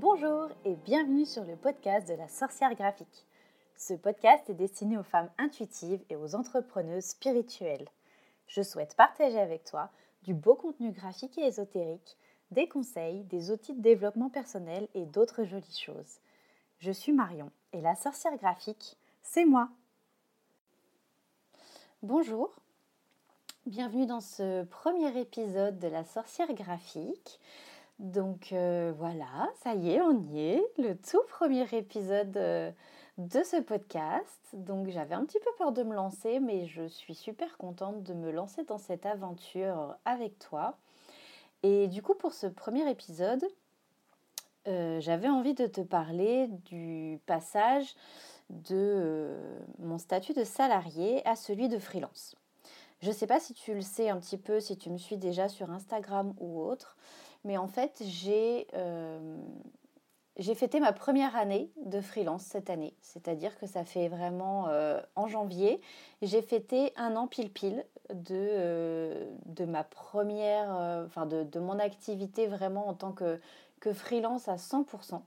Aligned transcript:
Bonjour 0.00 0.48
et 0.64 0.76
bienvenue 0.76 1.26
sur 1.26 1.42
le 1.42 1.56
podcast 1.56 2.06
de 2.06 2.14
la 2.14 2.28
sorcière 2.28 2.76
graphique. 2.76 3.26
Ce 3.76 3.94
podcast 3.94 4.48
est 4.48 4.54
destiné 4.54 4.96
aux 4.96 5.02
femmes 5.02 5.28
intuitives 5.38 6.04
et 6.08 6.14
aux 6.14 6.36
entrepreneuses 6.36 7.06
spirituelles. 7.06 7.88
Je 8.46 8.62
souhaite 8.62 8.94
partager 8.94 9.40
avec 9.40 9.64
toi 9.64 9.90
du 10.22 10.34
beau 10.34 10.54
contenu 10.54 10.92
graphique 10.92 11.36
et 11.36 11.46
ésotérique, 11.46 12.16
des 12.52 12.68
conseils, 12.68 13.24
des 13.24 13.50
outils 13.50 13.74
de 13.74 13.82
développement 13.82 14.30
personnel 14.30 14.86
et 14.94 15.04
d'autres 15.04 15.42
jolies 15.42 15.82
choses. 15.84 16.20
Je 16.78 16.92
suis 16.92 17.12
Marion 17.12 17.50
et 17.72 17.80
la 17.80 17.96
sorcière 17.96 18.36
graphique, 18.36 18.96
c'est 19.24 19.46
moi. 19.46 19.68
Bonjour, 22.04 22.54
bienvenue 23.66 24.06
dans 24.06 24.20
ce 24.20 24.62
premier 24.62 25.18
épisode 25.18 25.80
de 25.80 25.88
la 25.88 26.04
sorcière 26.04 26.54
graphique. 26.54 27.40
Donc 27.98 28.52
euh, 28.52 28.92
voilà, 28.96 29.50
ça 29.62 29.74
y 29.74 29.90
est, 29.90 30.00
on 30.00 30.20
y 30.20 30.40
est, 30.40 30.64
le 30.78 30.94
tout 30.94 31.22
premier 31.28 31.66
épisode 31.72 32.36
euh, 32.36 32.70
de 33.18 33.42
ce 33.42 33.60
podcast. 33.60 34.38
Donc 34.52 34.88
j'avais 34.88 35.16
un 35.16 35.24
petit 35.24 35.40
peu 35.40 35.50
peur 35.58 35.72
de 35.72 35.82
me 35.82 35.94
lancer, 35.94 36.38
mais 36.38 36.66
je 36.66 36.86
suis 36.86 37.16
super 37.16 37.58
contente 37.58 38.04
de 38.04 38.14
me 38.14 38.30
lancer 38.30 38.62
dans 38.62 38.78
cette 38.78 39.04
aventure 39.04 39.96
avec 40.04 40.38
toi. 40.38 40.76
Et 41.64 41.88
du 41.88 42.00
coup, 42.00 42.14
pour 42.14 42.34
ce 42.34 42.46
premier 42.46 42.88
épisode, 42.88 43.44
euh, 44.68 45.00
j'avais 45.00 45.28
envie 45.28 45.54
de 45.54 45.66
te 45.66 45.80
parler 45.80 46.46
du 46.66 47.18
passage 47.26 47.96
de 48.48 49.36
mon 49.80 49.98
statut 49.98 50.34
de 50.34 50.44
salarié 50.44 51.26
à 51.26 51.34
celui 51.34 51.68
de 51.68 51.80
freelance. 51.80 52.36
Je 53.02 53.08
ne 53.08 53.12
sais 53.12 53.26
pas 53.26 53.40
si 53.40 53.54
tu 53.54 53.74
le 53.74 53.82
sais 53.82 54.08
un 54.08 54.18
petit 54.18 54.38
peu, 54.38 54.60
si 54.60 54.76
tu 54.76 54.88
me 54.88 54.98
suis 54.98 55.16
déjà 55.16 55.48
sur 55.48 55.70
Instagram 55.70 56.32
ou 56.38 56.62
autre. 56.62 56.96
Mais 57.44 57.56
en 57.56 57.68
fait, 57.68 58.02
euh, 58.74 59.36
j'ai 60.36 60.54
fêté 60.54 60.80
ma 60.80 60.92
première 60.92 61.36
année 61.36 61.70
de 61.84 62.00
freelance 62.00 62.42
cette 62.42 62.70
année. 62.70 62.94
C'est-à-dire 63.00 63.58
que 63.58 63.66
ça 63.66 63.84
fait 63.84 64.08
vraiment 64.08 64.68
euh, 64.68 65.00
en 65.16 65.28
janvier, 65.28 65.80
j'ai 66.22 66.42
fêté 66.42 66.92
un 66.96 67.16
an 67.16 67.26
pile-pile 67.26 67.84
de, 68.12 68.34
euh, 68.34 69.30
de 69.46 69.64
ma 69.64 69.84
première, 69.84 70.70
enfin 71.06 71.26
de, 71.26 71.44
de, 71.44 71.60
mon 71.60 71.78
activité 71.78 72.46
vraiment 72.46 72.88
en 72.88 72.94
tant 72.94 73.12
que, 73.12 73.40
que 73.80 73.92
freelance 73.92 74.48
à 74.48 74.56
100%. 74.56 75.20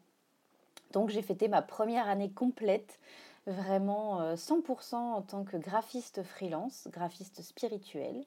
Donc 0.92 1.10
j'ai 1.10 1.22
fêté 1.22 1.48
ma 1.48 1.62
première 1.62 2.10
année 2.10 2.32
complète, 2.32 3.00
vraiment 3.48 4.36
100% 4.36 4.96
en 4.96 5.22
tant 5.22 5.46
que 5.46 5.56
graphiste 5.56 6.22
freelance, 6.24 6.90
graphiste 6.92 7.42
spirituel. 7.42 8.26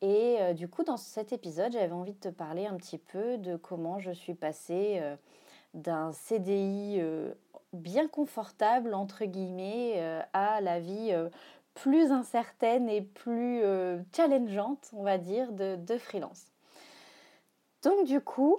Et 0.00 0.36
euh, 0.40 0.52
du 0.52 0.68
coup, 0.68 0.84
dans 0.84 0.96
cet 0.96 1.32
épisode, 1.32 1.72
j'avais 1.72 1.92
envie 1.92 2.12
de 2.12 2.20
te 2.20 2.28
parler 2.28 2.66
un 2.66 2.76
petit 2.76 2.98
peu 2.98 3.36
de 3.38 3.56
comment 3.56 3.98
je 3.98 4.12
suis 4.12 4.34
passée 4.34 4.98
euh, 5.00 5.16
d'un 5.74 6.12
CDI 6.12 6.98
euh, 7.00 7.32
bien 7.72 8.06
confortable, 8.06 8.94
entre 8.94 9.24
guillemets, 9.24 10.00
à 10.32 10.60
la 10.60 10.80
vie 10.80 11.14
plus 11.74 12.12
incertaine 12.12 12.88
et 12.88 13.02
plus 13.02 13.62
challengeante, 14.16 14.88
on 14.94 15.02
va 15.02 15.18
dire, 15.18 15.52
de, 15.52 15.76
de 15.76 15.98
freelance. 15.98 16.46
Donc 17.82 18.06
du 18.06 18.22
coup, 18.22 18.56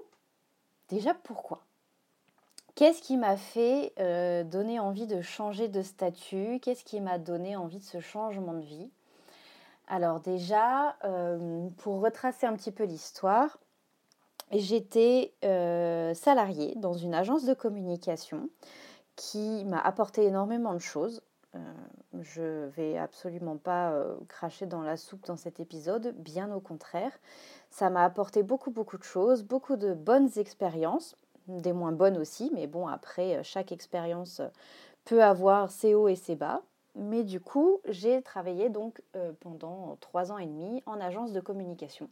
déjà 0.89 1.15
pourquoi? 1.15 1.63
Qu'est-ce 2.75 3.01
qui 3.01 3.17
m'a 3.17 3.35
fait 3.35 3.93
donner 4.45 4.79
envie 4.79 5.07
de 5.07 5.21
changer 5.21 5.69
de 5.69 5.81
statut? 5.81 6.59
Qu'est-ce 6.61 6.85
qui 6.85 7.01
m'a 7.01 7.17
donné 7.17 7.55
envie 7.55 7.79
de 7.79 7.83
ce 7.83 7.99
changement 7.99 8.53
de 8.53 8.63
vie? 8.63 8.91
Alors 9.89 10.19
déjà, 10.19 10.95
euh, 11.03 11.67
pour 11.77 11.99
retracer 11.99 12.45
un 12.45 12.53
petit 12.53 12.71
peu 12.71 12.83
l'histoire, 12.83 13.57
j'étais 14.51 15.33
euh, 15.43 16.13
salariée 16.13 16.75
dans 16.75 16.93
une 16.93 17.15
agence 17.15 17.43
de 17.43 17.55
communication 17.55 18.49
qui 19.15 19.65
m'a 19.65 19.79
apporté 19.79 20.23
énormément 20.25 20.75
de 20.75 20.79
choses. 20.79 21.23
Euh, 21.55 21.59
je 22.21 22.67
vais 22.67 22.99
absolument 22.99 23.57
pas 23.57 23.91
cracher 24.27 24.67
dans 24.67 24.83
la 24.83 24.95
soupe 24.95 25.25
dans 25.25 25.37
cet 25.37 25.59
épisode, 25.59 26.13
bien 26.19 26.53
au 26.53 26.59
contraire. 26.59 27.11
Ça 27.71 27.89
m'a 27.89 28.05
apporté 28.05 28.43
beaucoup 28.43 28.69
beaucoup 28.69 28.99
de 28.99 29.03
choses, 29.03 29.43
beaucoup 29.43 29.75
de 29.75 29.93
bonnes 29.95 30.29
expériences, 30.37 31.15
des 31.47 31.73
moins 31.73 31.91
bonnes 31.91 32.17
aussi, 32.17 32.51
mais 32.53 32.67
bon 32.67 32.87
après 32.87 33.43
chaque 33.43 33.71
expérience 33.71 34.41
peut 35.05 35.23
avoir 35.23 35.71
ses 35.71 35.95
hauts 35.95 36.07
et 36.07 36.15
ses 36.15 36.35
bas. 36.35 36.61
Mais 36.99 37.23
du 37.23 37.39
coup, 37.39 37.79
j'ai 37.87 38.21
travaillé 38.21 38.69
donc 38.69 39.01
euh, 39.15 39.31
pendant 39.39 39.95
trois 40.01 40.33
ans 40.33 40.37
et 40.37 40.45
demi 40.45 40.83
en 40.85 40.99
agence 40.99 41.31
de 41.31 41.39
communication. 41.39 42.09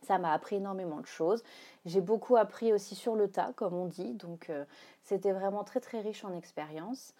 Ça 0.00 0.16
m'a 0.16 0.32
appris 0.32 0.56
énormément 0.56 1.00
de 1.00 1.06
choses. 1.06 1.42
J'ai 1.84 2.00
beaucoup 2.00 2.36
appris 2.36 2.72
aussi 2.72 2.94
sur 2.94 3.16
le 3.16 3.28
tas, 3.28 3.52
comme 3.54 3.74
on 3.74 3.84
dit. 3.84 4.14
Donc, 4.14 4.48
euh, 4.48 4.64
c'était 5.02 5.32
vraiment 5.32 5.62
très, 5.62 5.80
très 5.80 6.00
riche 6.00 6.24
en 6.24 6.32
expérience. 6.32 7.12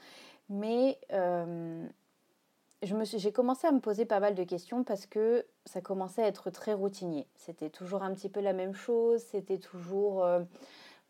Mais 0.49 0.99
euh, 1.12 1.87
j'ai 2.81 3.32
commencé 3.32 3.66
à 3.66 3.72
me 3.72 3.81
poser 3.81 4.06
pas 4.06 4.20
mal 4.20 4.34
de 4.34 4.44
questions 4.44 4.82
parce 4.82 5.05
que 5.05 5.44
ça 5.66 5.82
commençait 5.82 6.22
à 6.22 6.26
être 6.26 6.49
très 6.49 6.72
routinier. 6.72 7.26
C'était 7.34 7.69
toujours 7.69 8.03
un 8.03 8.15
petit 8.15 8.31
peu 8.31 8.41
la 8.41 8.55
même 8.55 8.75
chose. 8.75 9.20
C'était 9.31 9.59
toujours 9.59 10.25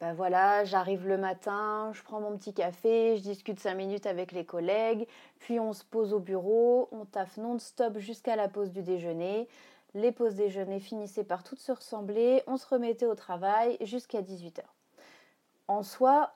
ben 0.00 0.14
voilà, 0.14 0.64
j'arrive 0.64 1.09
le 1.09 1.19
matin, 1.19 1.91
je 1.92 2.03
prends 2.04 2.20
mon 2.20 2.36
petit 2.36 2.54
café, 2.54 3.16
je 3.16 3.22
discute 3.22 3.59
cinq 3.59 3.75
minutes 3.75 4.06
avec 4.06 4.31
les 4.31 4.44
collègues, 4.44 5.09
puis 5.41 5.59
on 5.59 5.72
se 5.72 5.84
pose 5.84 6.12
au 6.12 6.20
bureau, 6.20 6.88
on 6.92 7.04
taffe 7.04 7.36
non-stop 7.36 7.98
jusqu'à 7.98 8.36
la 8.36 8.48
pause 8.48 8.70
du 8.70 8.82
déjeuner. 8.82 9.48
Les 9.94 10.12
pauses 10.12 10.36
déjeuner 10.36 10.78
finissaient 10.78 11.25
par 11.25 11.42
toutes 11.42 11.59
se 11.59 11.72
ressembler, 11.72 12.44
on 12.47 12.56
se 12.56 12.66
remettait 12.69 13.06
au 13.06 13.16
travail 13.16 13.76
jusqu'à 13.81 14.22
18h. 14.22 14.60
En 15.66 15.82
soi, 15.82 16.32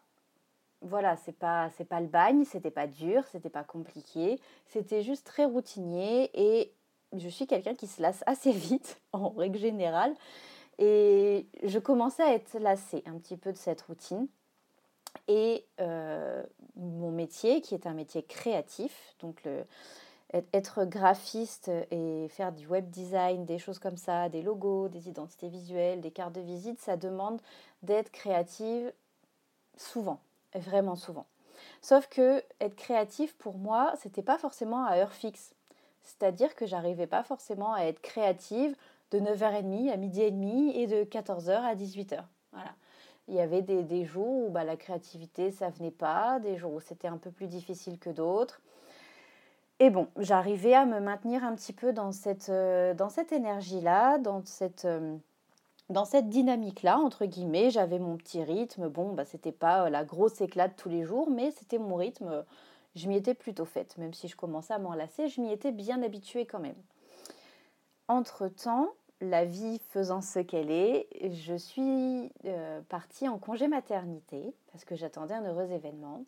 voilà, 0.80 1.16
c'est 1.16 1.38
pas 1.38 1.70
c'est 1.76 1.84
pas 1.84 2.00
le 2.00 2.08
bagne, 2.08 2.44
c'était 2.44 2.72
pas 2.72 2.88
dur, 2.88 3.22
c'était 3.30 3.48
pas 3.48 3.62
compliqué, 3.62 4.40
c'était 4.66 5.02
juste 5.02 5.24
très 5.24 5.44
routinier 5.44 6.30
et 6.34 6.72
je 7.16 7.28
suis 7.28 7.46
quelqu'un 7.46 7.74
qui 7.74 7.86
se 7.86 8.02
lasse 8.02 8.24
assez 8.26 8.50
vite 8.52 9.00
en 9.12 9.28
règle 9.28 9.58
générale. 9.58 10.14
Et 10.84 11.46
je 11.62 11.78
commençais 11.78 12.24
à 12.24 12.34
être 12.34 12.58
lassée 12.58 13.04
un 13.06 13.16
petit 13.18 13.36
peu 13.36 13.52
de 13.52 13.56
cette 13.56 13.82
routine. 13.82 14.26
Et 15.28 15.64
euh, 15.80 16.42
mon 16.74 17.12
métier, 17.12 17.60
qui 17.60 17.74
est 17.74 17.86
un 17.86 17.92
métier 17.92 18.24
créatif, 18.24 19.14
donc 19.20 19.46
être 20.52 20.84
graphiste 20.84 21.70
et 21.92 22.26
faire 22.30 22.50
du 22.50 22.66
web 22.66 22.90
design, 22.90 23.44
des 23.44 23.58
choses 23.58 23.78
comme 23.78 23.96
ça, 23.96 24.28
des 24.28 24.42
logos, 24.42 24.88
des 24.88 25.08
identités 25.08 25.48
visuelles, 25.48 26.00
des 26.00 26.10
cartes 26.10 26.32
de 26.32 26.40
visite, 26.40 26.80
ça 26.80 26.96
demande 26.96 27.40
d'être 27.82 28.10
créative 28.10 28.92
souvent, 29.76 30.18
vraiment 30.54 30.96
souvent. 30.96 31.26
Sauf 31.80 32.08
que 32.08 32.42
être 32.60 32.74
créatif 32.74 33.36
pour 33.36 33.56
moi, 33.56 33.92
c'était 34.00 34.22
pas 34.22 34.38
forcément 34.38 34.84
à 34.84 34.96
heure 34.96 35.12
fixe. 35.12 35.54
C'est-à-dire 36.02 36.56
que 36.56 36.66
j'arrivais 36.66 37.06
pas 37.06 37.22
forcément 37.22 37.74
à 37.74 37.82
être 37.84 38.00
créative 38.00 38.74
de 39.12 39.20
9h30 39.20 39.90
à 39.90 39.96
midi 39.96 40.22
et 40.22 40.30
demi 40.30 40.76
et 40.76 40.86
de 40.86 41.04
14h 41.04 41.50
à 41.50 41.74
18h. 41.74 42.22
Voilà. 42.52 42.72
Il 43.28 43.34
y 43.34 43.40
avait 43.40 43.62
des, 43.62 44.04
jours 44.04 44.46
où 44.46 44.50
bah, 44.50 44.64
la 44.64 44.76
créativité, 44.76 45.52
ça 45.52 45.70
venait 45.70 45.92
pas, 45.92 46.40
des 46.40 46.56
jours 46.56 46.74
où 46.74 46.80
c'était 46.80 47.08
un 47.08 47.18
peu 47.18 47.30
plus 47.30 47.46
difficile 47.46 47.98
que 47.98 48.10
d'autres. 48.10 48.60
Et 49.78 49.90
bon, 49.90 50.08
j'arrivais 50.18 50.74
à 50.74 50.84
me 50.86 51.00
maintenir 51.00 51.44
un 51.44 51.54
petit 51.54 51.72
peu 51.72 51.92
dans 51.92 52.12
cette, 52.12 52.48
euh, 52.48 52.94
cette 53.10 53.32
énergie-là, 53.32 54.18
dans 54.18 54.44
cette, 54.44 54.84
euh, 54.84 55.16
cette 56.04 56.28
dynamique-là, 56.28 56.98
entre 56.98 57.26
guillemets. 57.26 57.70
J'avais 57.70 57.98
mon 57.98 58.16
petit 58.16 58.42
rythme. 58.42 58.88
Bon, 58.88 59.12
bah, 59.12 59.24
c'était 59.24 59.52
pas 59.52 59.86
euh, 59.86 59.90
la 59.90 60.04
grosse 60.04 60.40
éclate 60.40 60.76
tous 60.76 60.88
les 60.88 61.04
jours, 61.04 61.30
mais 61.30 61.52
c'était 61.52 61.78
mon 61.78 61.96
rythme. 61.96 62.44
Je 62.96 63.08
m'y 63.08 63.16
étais 63.16 63.34
plutôt 63.34 63.64
faite. 63.64 63.96
Même 63.98 64.14
si 64.14 64.28
je 64.28 64.36
commençais 64.36 64.74
à 64.74 64.78
m'enlacer, 64.78 65.28
je 65.28 65.40
m'y 65.40 65.52
étais 65.52 65.72
bien 65.72 66.02
habituée 66.02 66.44
quand 66.44 66.60
même. 66.60 66.76
Entre-temps, 68.08 68.90
la 69.22 69.44
vie 69.44 69.80
faisant 69.90 70.20
ce 70.20 70.40
qu'elle 70.40 70.70
est, 70.70 71.06
je 71.30 71.54
suis 71.54 72.32
euh, 72.44 72.80
partie 72.88 73.28
en 73.28 73.38
congé 73.38 73.68
maternité 73.68 74.52
parce 74.72 74.84
que 74.84 74.96
j'attendais 74.96 75.34
un 75.34 75.44
heureux 75.44 75.70
événement. 75.70 76.24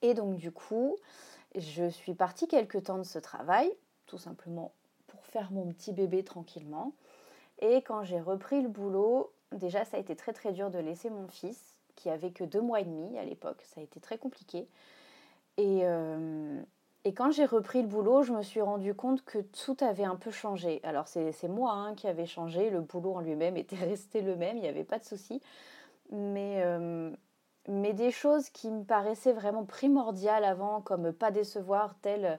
Et 0.00 0.14
donc 0.14 0.36
du 0.36 0.52
coup, 0.52 0.96
je 1.56 1.88
suis 1.90 2.14
partie 2.14 2.46
quelque 2.46 2.78
temps 2.78 2.98
de 2.98 3.02
ce 3.02 3.18
travail, 3.18 3.70
tout 4.06 4.16
simplement 4.16 4.72
pour 5.08 5.24
faire 5.26 5.50
mon 5.50 5.66
petit 5.72 5.92
bébé 5.92 6.22
tranquillement. 6.22 6.92
Et 7.60 7.82
quand 7.82 8.04
j'ai 8.04 8.20
repris 8.20 8.62
le 8.62 8.68
boulot, 8.68 9.32
déjà 9.50 9.84
ça 9.84 9.96
a 9.96 10.00
été 10.00 10.14
très 10.14 10.32
très 10.32 10.52
dur 10.52 10.70
de 10.70 10.78
laisser 10.78 11.10
mon 11.10 11.26
fils, 11.26 11.76
qui 11.96 12.10
avait 12.10 12.30
que 12.30 12.44
deux 12.44 12.60
mois 12.60 12.80
et 12.80 12.84
demi 12.84 13.18
à 13.18 13.24
l'époque, 13.24 13.60
ça 13.64 13.80
a 13.80 13.84
été 13.84 13.98
très 13.98 14.18
compliqué. 14.18 14.68
Et, 15.56 15.80
euh, 15.82 16.62
et 17.04 17.14
quand 17.14 17.32
j'ai 17.32 17.44
repris 17.44 17.82
le 17.82 17.88
boulot, 17.88 18.22
je 18.22 18.32
me 18.32 18.42
suis 18.42 18.60
rendu 18.60 18.94
compte 18.94 19.24
que 19.24 19.38
tout 19.38 19.76
avait 19.80 20.04
un 20.04 20.14
peu 20.14 20.30
changé. 20.30 20.80
Alors 20.84 21.08
c'est 21.08 21.48
moi 21.48 21.72
hein, 21.72 21.94
qui 21.94 22.06
avait 22.06 22.26
changé, 22.26 22.70
le 22.70 22.80
boulot 22.80 23.14
en 23.14 23.20
lui-même 23.20 23.56
était 23.56 23.76
resté 23.84 24.20
le 24.20 24.36
même, 24.36 24.56
il 24.56 24.62
n'y 24.62 24.68
avait 24.68 24.84
pas 24.84 24.98
de 24.98 25.04
souci. 25.04 25.40
Mais, 26.12 26.62
euh, 26.62 27.10
mais 27.68 27.92
des 27.92 28.10
choses 28.12 28.50
qui 28.50 28.70
me 28.70 28.84
paraissaient 28.84 29.32
vraiment 29.32 29.64
primordiales 29.64 30.44
avant, 30.44 30.80
comme 30.80 31.12
pas 31.12 31.30
décevoir 31.32 31.96
telle, 32.02 32.38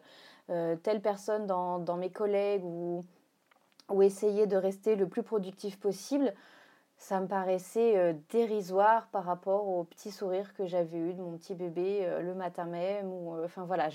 euh, 0.50 0.75
telle 0.77 1.01
personne 1.01 1.45
dans, 1.45 1.98
mes 1.98 2.12
collègues 2.12 2.63
ou 2.63 3.04
essayer 4.01 4.48
de 4.48 4.56
rester 4.56 4.95
le 4.95 5.07
plus 5.07 5.24
productif 5.24 5.77
possible, 5.80 6.33
ça 7.03 7.19
me 7.19 7.27
paraissait 7.27 7.97
euh, 7.97 8.13
dérisoire 8.29 9.07
par 9.07 9.25
rapport 9.25 9.67
au 9.67 9.83
petit 9.83 10.09
sourire 10.09 10.53
que 10.53 10.65
j'avais 10.65 10.97
eu 10.97 11.13
de 11.13 11.21
mon 11.21 11.38
petit 11.38 11.53
bébé 11.53 12.00
euh, 12.03 12.21
le 12.21 12.33
matin 12.33 12.63
même. 12.63 13.11
Ou, 13.11 13.35
euh, 13.35 13.45
enfin 13.45 13.65
voilà, 13.65 13.89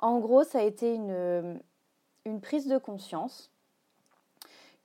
en 0.00 0.18
gros, 0.18 0.44
ça 0.44 0.58
a 0.58 0.62
été 0.62 0.94
une, 0.94 1.58
une 2.26 2.40
prise 2.42 2.68
de 2.68 2.76
conscience 2.76 3.50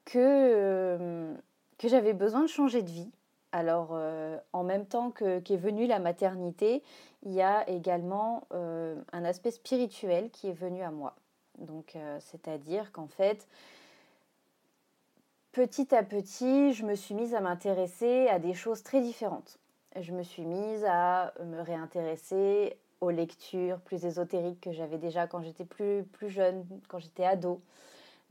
que, 0.06 1.36
que 1.78 1.90
j'avais 1.90 2.14
besoin 2.14 2.44
de 2.44 2.48
changer 2.48 2.82
de 2.82 2.90
vie. 2.90 3.12
Alors, 3.52 3.98
en 4.54 4.64
même 4.64 4.86
temps 4.86 5.10
que, 5.10 5.40
qu'est 5.40 5.58
venue 5.58 5.88
la 5.88 6.00
maternité, 6.00 6.84
il 7.24 7.34
y 7.34 7.42
a 7.42 7.68
également 7.70 8.48
un 8.52 9.26
aspect 9.26 9.52
spirituel 9.52 10.30
qui 10.30 10.50
est 10.50 10.54
venu 10.54 10.82
à 10.82 10.92
moi. 10.92 11.16
Donc, 11.58 11.98
c'est-à-dire 12.20 12.92
qu'en 12.92 13.08
fait, 13.08 13.48
petit 15.58 15.96
à 15.96 16.04
petit, 16.04 16.72
je 16.72 16.86
me 16.86 16.94
suis 16.94 17.16
mise 17.16 17.34
à 17.34 17.42
m'intéresser 17.42 18.28
à 18.28 18.38
des 18.38 18.54
choses 18.54 18.84
très 18.84 19.02
différentes. 19.02 19.58
Je 20.00 20.12
me 20.12 20.22
suis 20.22 20.46
mise 20.46 20.86
à 20.88 21.34
me 21.44 21.60
réintéresser 21.62 22.78
aux 23.02 23.10
lectures 23.10 23.80
plus 23.80 24.06
ésotériques 24.06 24.62
que 24.62 24.72
j'avais 24.72 25.00
déjà 25.00 25.26
quand 25.26 25.42
j'étais 25.42 25.66
plus, 25.66 26.06
jeune, 26.28 26.64
quand 26.88 27.00
j'étais 27.00 27.26
ado. 27.26 27.60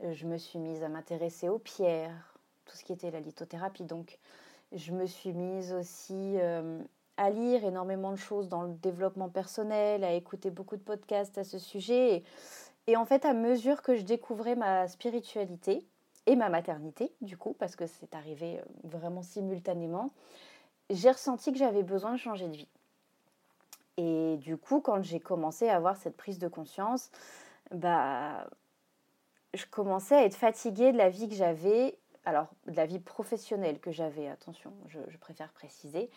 Je 0.09 0.25
me 0.25 0.37
suis 0.37 0.57
mise 0.57 0.83
à 0.83 0.87
m'intéresser 0.87 1.49
aux 1.49 1.59
pierres, 1.59 2.39
tout 2.63 2.77
ce 2.77 2.85
qui 2.85 2.93
était 2.93 3.11
la 3.11 3.19
lithothérapie. 3.19 3.83
Donc, 3.83 4.19
je 4.71 4.93
me 4.93 5.05
suis 5.05 5.33
mise 5.33 5.73
aussi 5.73 6.37
euh, 6.39 6.79
à 7.17 7.29
lire 7.29 7.65
énormément 7.65 8.11
de 8.11 8.17
choses 8.17 8.47
dans 8.47 8.61
le 8.61 8.71
développement 8.75 9.27
personnel, 9.27 10.05
à 10.05 10.13
écouter 10.13 10.49
beaucoup 10.49 10.77
de 10.77 10.81
podcasts 10.81 11.37
à 11.37 11.43
ce 11.43 11.59
sujet. 11.59 12.23
et 12.87 12.95
en 12.95 13.03
fait, 13.03 13.25
à 13.25 13.33
mesure 13.33 13.81
que 13.81 13.97
je 13.97 14.03
découvrais 14.03 14.55
ma 14.55 14.87
spiritualité, 14.87 15.85
et 16.27 16.35
ma 16.35 16.49
maternité, 16.49 17.11
du 17.21 17.37
coup, 17.37 17.55
parce 17.57 17.75
que 17.75 17.87
c'est 17.87 18.13
arrivé 18.13 18.59
euh, 18.59 18.63
vraiment 18.83 19.23
simultanément, 19.23 20.11
j'ai 20.89 21.09
ressenti 21.09 21.51
que 21.51 21.57
j'avais 21.57 21.83
besoin 21.83 22.11
de 22.11 22.17
changer 22.17 22.47
de 22.47 22.57
vie. 22.57 22.67
Et 23.97 24.37
du 24.37 24.57
coup, 24.57 24.79
quand 24.79 25.01
j'ai 25.01 25.19
commencé 25.19 25.67
à 25.69 25.75
avoir 25.75 25.97
cette 25.97 26.15
prise 26.15 26.37
de 26.37 26.47
conscience, 26.47 27.09
bah, 27.71 28.47
je 29.53 29.65
commençais 29.65 30.15
à 30.15 30.23
être 30.23 30.35
fatiguée 30.35 30.91
de 30.91 30.97
la 30.97 31.09
vie 31.09 31.27
que 31.27 31.35
j'avais, 31.35 31.97
alors 32.25 32.47
de 32.67 32.75
la 32.75 32.85
vie 32.85 32.99
professionnelle 32.99 33.79
que 33.79 33.91
j'avais, 33.91 34.27
attention, 34.27 34.71
je, 34.87 34.99
je 35.07 35.17
préfère 35.17 35.51
préciser, 35.53 36.09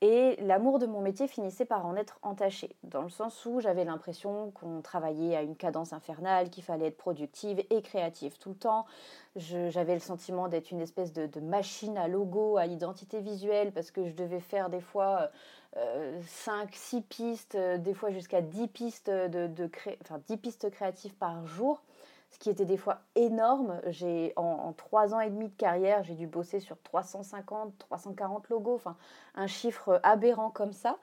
et 0.00 0.36
l'amour 0.42 0.78
de 0.78 0.86
mon 0.86 1.00
métier 1.00 1.26
finissait 1.26 1.64
par 1.64 1.84
en 1.84 1.96
être 1.96 2.20
entaché, 2.22 2.76
dans 2.84 3.02
le 3.02 3.08
sens 3.08 3.44
où 3.46 3.60
j'avais 3.60 3.84
l'impression 3.84 4.52
qu'on 4.52 4.80
travaillait 4.80 5.34
à 5.34 5.42
une 5.42 5.56
cadence 5.56 5.92
infernale, 5.92 6.50
qu'il 6.50 6.62
fallait 6.62 6.86
être 6.86 6.96
productive 6.96 7.64
et 7.70 7.82
créative 7.82 8.38
tout 8.38 8.50
le 8.50 8.54
temps. 8.54 8.86
J'avais 9.34 9.94
le 9.94 10.00
sentiment 10.00 10.46
d'être 10.46 10.70
une 10.70 10.80
espèce 10.80 11.12
de, 11.12 11.40
machine 11.40 11.98
à 11.98 12.06
logo, 12.06 12.58
à 12.58 12.66
identité 12.66 13.20
visuelle, 13.20 13.72
parce 13.72 13.90
que 13.90 14.06
je 14.06 14.12
devais 14.12 14.40
faire 14.40 14.70
des 14.70 14.80
fois 14.80 15.30
5, 15.74 15.78
euh, 15.78 16.66
6 16.72 17.00
pistes, 17.02 17.54
euh, 17.56 17.76
des 17.76 17.94
fois 17.94 18.10
jusqu'à 18.10 18.40
10 18.40 18.68
pistes, 18.68 19.10
de, 19.10 19.48
de 19.48 19.70
enfin, 20.02 20.20
10 20.26 20.36
pistes 20.36 20.70
créatives 20.70 21.14
par 21.14 21.44
jour 21.46 21.82
ce 22.30 22.38
qui 22.38 22.50
était 22.50 22.64
des 22.64 22.76
fois 22.76 23.00
énorme. 23.14 23.80
J'ai 23.86 24.32
en, 24.36 24.72
trois 24.72 25.14
ans 25.14 25.20
et 25.20 25.30
demi 25.30 25.48
de 25.48 25.56
carrière, 25.56 26.04
j'ai 26.04 26.14
dû 26.14 26.26
bosser 26.26 26.60
sur 26.60 26.80
350, 26.82 27.76
340 27.78 28.48
logos, 28.48 28.80
un 29.34 29.46
chiffre 29.46 30.00
aberrant 30.02 30.50
comme 30.50 30.72
ça. 30.72 30.98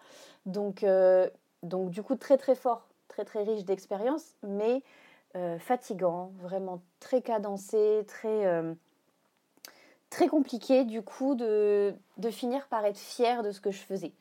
Donc, 0.45 0.83
euh, 0.83 1.29
donc 1.63 1.89
du 1.89 2.03
coup 2.03 2.15
très 2.15 2.37
très 2.37 2.55
fort, 2.55 2.87
très 3.07 3.25
très 3.25 3.43
riche 3.43 3.65
d'expérience, 3.65 4.35
mais 4.43 4.83
euh, 5.35 5.57
fatigant, 5.59 6.31
vraiment 6.41 6.81
très 6.99 7.21
cadencé, 7.21 8.05
très 8.07 8.45
euh, 8.45 8.73
très 10.09 10.27
compliqué 10.27 10.85
du 10.85 11.01
coup 11.01 11.35
de, 11.35 11.95
de, 12.17 12.29
finir 12.29 12.67
par 12.67 12.85
être 12.85 12.99
fière 12.99 13.41
de 13.41 13.51
ce 13.51 13.59
que 13.59 13.71
je 13.71 13.81
faisais. 13.81 14.13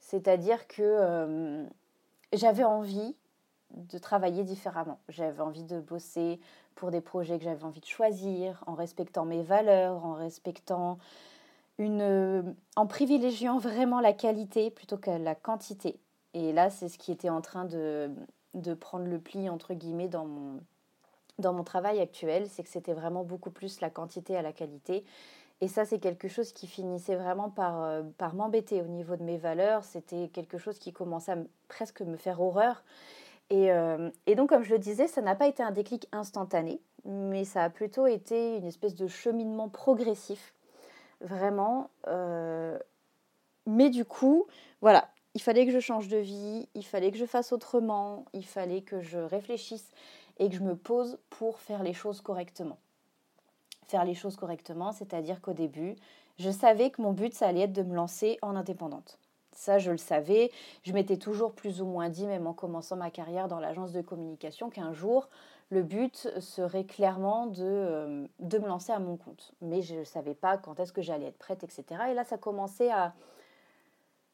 C'est-à-dire 0.00 0.66
que 0.66 1.68
j'avais 2.32 2.64
envie 2.64 3.14
de 3.72 3.98
travailler 3.98 4.44
différemment. 4.44 4.98
J'avais 5.08 5.40
envie 5.40 5.64
de 5.64 5.80
bosser 5.80 6.40
pour 6.74 6.90
des 6.90 7.00
projets 7.00 7.38
que 7.38 7.44
j'avais 7.44 7.64
envie 7.64 7.80
de 7.80 7.86
choisir, 7.86 8.62
en 8.66 8.74
respectant 8.74 9.24
mes 9.24 9.42
valeurs, 9.42 10.04
en 10.04 10.14
respectant 10.14 10.98
une, 11.78 12.54
en 12.76 12.86
privilégiant 12.86 13.58
vraiment 13.58 14.00
la 14.00 14.12
qualité 14.12 14.70
plutôt 14.70 14.96
que 14.96 15.10
la 15.10 15.34
quantité. 15.34 15.98
Et 16.34 16.52
là, 16.52 16.70
c'est 16.70 16.88
ce 16.88 16.98
qui 16.98 17.12
était 17.12 17.30
en 17.30 17.40
train 17.40 17.64
de, 17.64 18.10
de 18.54 18.74
prendre 18.74 19.06
le 19.06 19.18
pli 19.18 19.48
entre 19.48 19.74
guillemets 19.74 20.08
dans 20.08 20.26
mon, 20.26 20.60
dans 21.38 21.52
mon 21.52 21.64
travail 21.64 22.00
actuel, 22.00 22.46
c'est 22.48 22.62
que 22.62 22.68
c'était 22.68 22.92
vraiment 22.92 23.24
beaucoup 23.24 23.50
plus 23.50 23.80
la 23.80 23.90
quantité 23.90 24.36
à 24.36 24.42
la 24.42 24.52
qualité. 24.52 25.04
Et 25.62 25.68
ça, 25.68 25.84
c'est 25.84 25.98
quelque 25.98 26.28
chose 26.28 26.52
qui 26.52 26.66
finissait 26.66 27.16
vraiment 27.16 27.50
par, 27.50 27.82
euh, 27.82 28.02
par 28.16 28.34
m'embêter 28.34 28.80
au 28.80 28.86
niveau 28.86 29.16
de 29.16 29.22
mes 29.22 29.36
valeurs. 29.36 29.84
C'était 29.84 30.28
quelque 30.28 30.56
chose 30.56 30.78
qui 30.78 30.92
commençait 30.92 31.32
à 31.32 31.38
presque 31.68 32.00
me 32.00 32.16
faire 32.16 32.40
horreur. 32.40 32.82
Euh, 33.52 34.10
et, 34.26 34.34
donc, 34.34 34.50
comme 34.50 34.62
je 34.62 34.70
le 34.70 34.78
disais, 34.78 35.08
ça 35.08 35.22
n'a 35.22 35.34
pas 35.34 35.46
été 35.46 35.62
un 35.62 35.72
déclic 35.72 36.08
instantané, 36.12 36.80
mais 37.04 37.44
ça 37.44 37.64
a 37.64 37.70
plutôt 37.70 38.06
été 38.06 38.56
une 38.56 38.66
espèce 38.66 38.94
de 38.94 39.08
cheminement 39.08 39.68
progressif, 39.68 40.54
vraiment. 41.20 41.90
Euh, 42.06 42.78
mais 43.66 43.90
du 43.90 44.04
coup, 44.04 44.46
voilà, 44.80 45.08
il 45.34 45.42
fallait 45.42 45.66
que 45.66 45.72
je 45.72 45.80
change 45.80 46.08
de 46.08 46.18
vie, 46.18 46.68
il 46.74 46.84
fallait 46.84 47.10
que 47.10 47.18
je 47.18 47.26
fasse 47.26 47.52
autrement, 47.52 48.24
il 48.32 48.44
fallait 48.44 48.82
que 48.82 49.00
je 49.00 49.18
réfléchisse 49.18 49.90
et 50.38 50.48
que 50.48 50.54
je 50.54 50.62
me 50.62 50.76
pose 50.76 51.18
pour 51.28 51.60
faire 51.60 51.82
les 51.82 51.92
choses 51.92 52.20
correctement. 52.20 52.78
Faire 53.88 54.04
les 54.04 54.14
choses 54.14 54.36
correctement, 54.36 54.92
c'est-à-dire 54.92 55.40
qu'au 55.40 55.52
début, 55.52 55.96
je 56.38 56.50
savais 56.50 56.90
que 56.90 57.02
mon 57.02 57.12
but, 57.12 57.34
ça 57.34 57.48
allait 57.48 57.62
être 57.62 57.72
de 57.72 57.82
me 57.82 57.94
lancer 57.94 58.38
en 58.40 58.54
indépendante. 58.54 59.18
Ça, 59.60 59.78
je 59.78 59.90
le 59.90 59.98
savais. 59.98 60.50
Je 60.84 60.94
m'étais 60.94 61.18
toujours 61.18 61.52
plus 61.52 61.82
ou 61.82 61.84
moins 61.84 62.08
dit, 62.08 62.26
même 62.26 62.46
en 62.46 62.54
commençant 62.54 62.96
ma 62.96 63.10
carrière 63.10 63.46
dans 63.46 63.60
l'agence 63.60 63.92
de 63.92 64.00
communication, 64.00 64.70
qu'un 64.70 64.94
jour, 64.94 65.28
le 65.68 65.82
but 65.82 66.30
serait 66.40 66.84
clairement 66.84 67.44
de, 67.44 67.62
euh, 67.62 68.26
de 68.38 68.58
me 68.58 68.66
lancer 68.66 68.90
à 68.90 68.98
mon 68.98 69.18
compte. 69.18 69.52
Mais 69.60 69.82
je 69.82 69.96
ne 69.96 70.04
savais 70.04 70.32
pas 70.32 70.56
quand 70.56 70.80
est-ce 70.80 70.94
que 70.94 71.02
j'allais 71.02 71.26
être 71.26 71.38
prête, 71.38 71.62
etc. 71.62 71.84
Et 72.10 72.14
là, 72.14 72.24
ça 72.24 72.38
commençait 72.38 72.90
à 72.90 73.12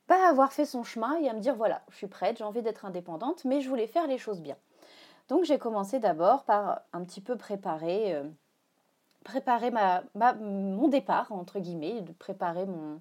pas 0.07 0.31
avoir 0.31 0.53
fait 0.53 0.65
son 0.65 0.85
chemin 0.85 1.19
et 1.19 1.29
à 1.29 1.33
me 1.33 1.41
dire, 1.41 1.57
voilà, 1.57 1.83
je 1.91 1.97
suis 1.97 2.07
prête, 2.07 2.39
j'ai 2.39 2.45
envie 2.45 2.63
d'être 2.63 2.85
indépendante, 2.85 3.45
mais 3.45 3.61
je 3.61 3.69
voulais 3.69 3.89
faire 3.89 4.07
les 4.07 4.19
choses 4.19 4.41
bien. 4.41 4.57
Donc 5.29 5.43
j'ai 5.43 5.59
commencé 5.59 5.99
d'abord 5.99 6.45
par 6.45 6.83
un 6.93 7.03
petit 7.03 7.21
peu 7.21 7.37
préparer, 7.37 8.15
euh, 8.15 8.23
préparer 9.25 9.73
ma, 9.73 10.05
mon 10.35 10.87
départ, 10.87 11.33
entre 11.33 11.59
guillemets, 11.59 12.05
préparer 12.21 12.65
mon, 12.65 13.01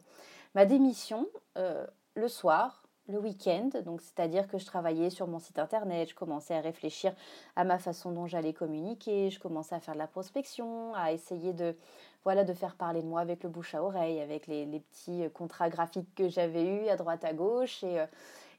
ma 0.55 0.65
démission. 0.65 1.27
Euh, 1.57 1.85
le 2.15 2.27
soir, 2.27 2.81
le 3.07 3.19
week-end, 3.19 3.69
donc 3.85 4.01
c'est-à-dire 4.01 4.47
que 4.47 4.57
je 4.57 4.65
travaillais 4.65 5.09
sur 5.09 5.27
mon 5.27 5.37
site 5.37 5.59
internet, 5.59 6.09
je 6.09 6.15
commençais 6.15 6.55
à 6.55 6.61
réfléchir 6.61 7.13
à 7.55 7.63
ma 7.63 7.77
façon 7.77 8.11
dont 8.11 8.25
j'allais 8.25 8.53
communiquer, 8.53 9.29
je 9.29 9.39
commençais 9.39 9.75
à 9.75 9.79
faire 9.79 9.93
de 9.93 9.99
la 9.99 10.07
prospection, 10.07 10.95
à 10.95 11.11
essayer 11.11 11.53
de 11.53 11.75
voilà 12.23 12.43
de 12.43 12.53
faire 12.53 12.75
parler 12.75 13.03
de 13.03 13.07
moi 13.07 13.21
avec 13.21 13.43
le 13.43 13.49
bouche 13.49 13.75
à 13.75 13.83
oreille, 13.83 14.19
avec 14.19 14.47
les, 14.47 14.65
petits 14.65 15.29
contrats 15.35 15.69
graphiques 15.69 16.15
que 16.15 16.27
j'avais 16.27 16.65
eus 16.65 16.89
à 16.89 16.95
droite 16.95 17.23
à 17.23 17.33
gauche 17.33 17.83
et, 17.83 17.99
euh, 17.99 18.07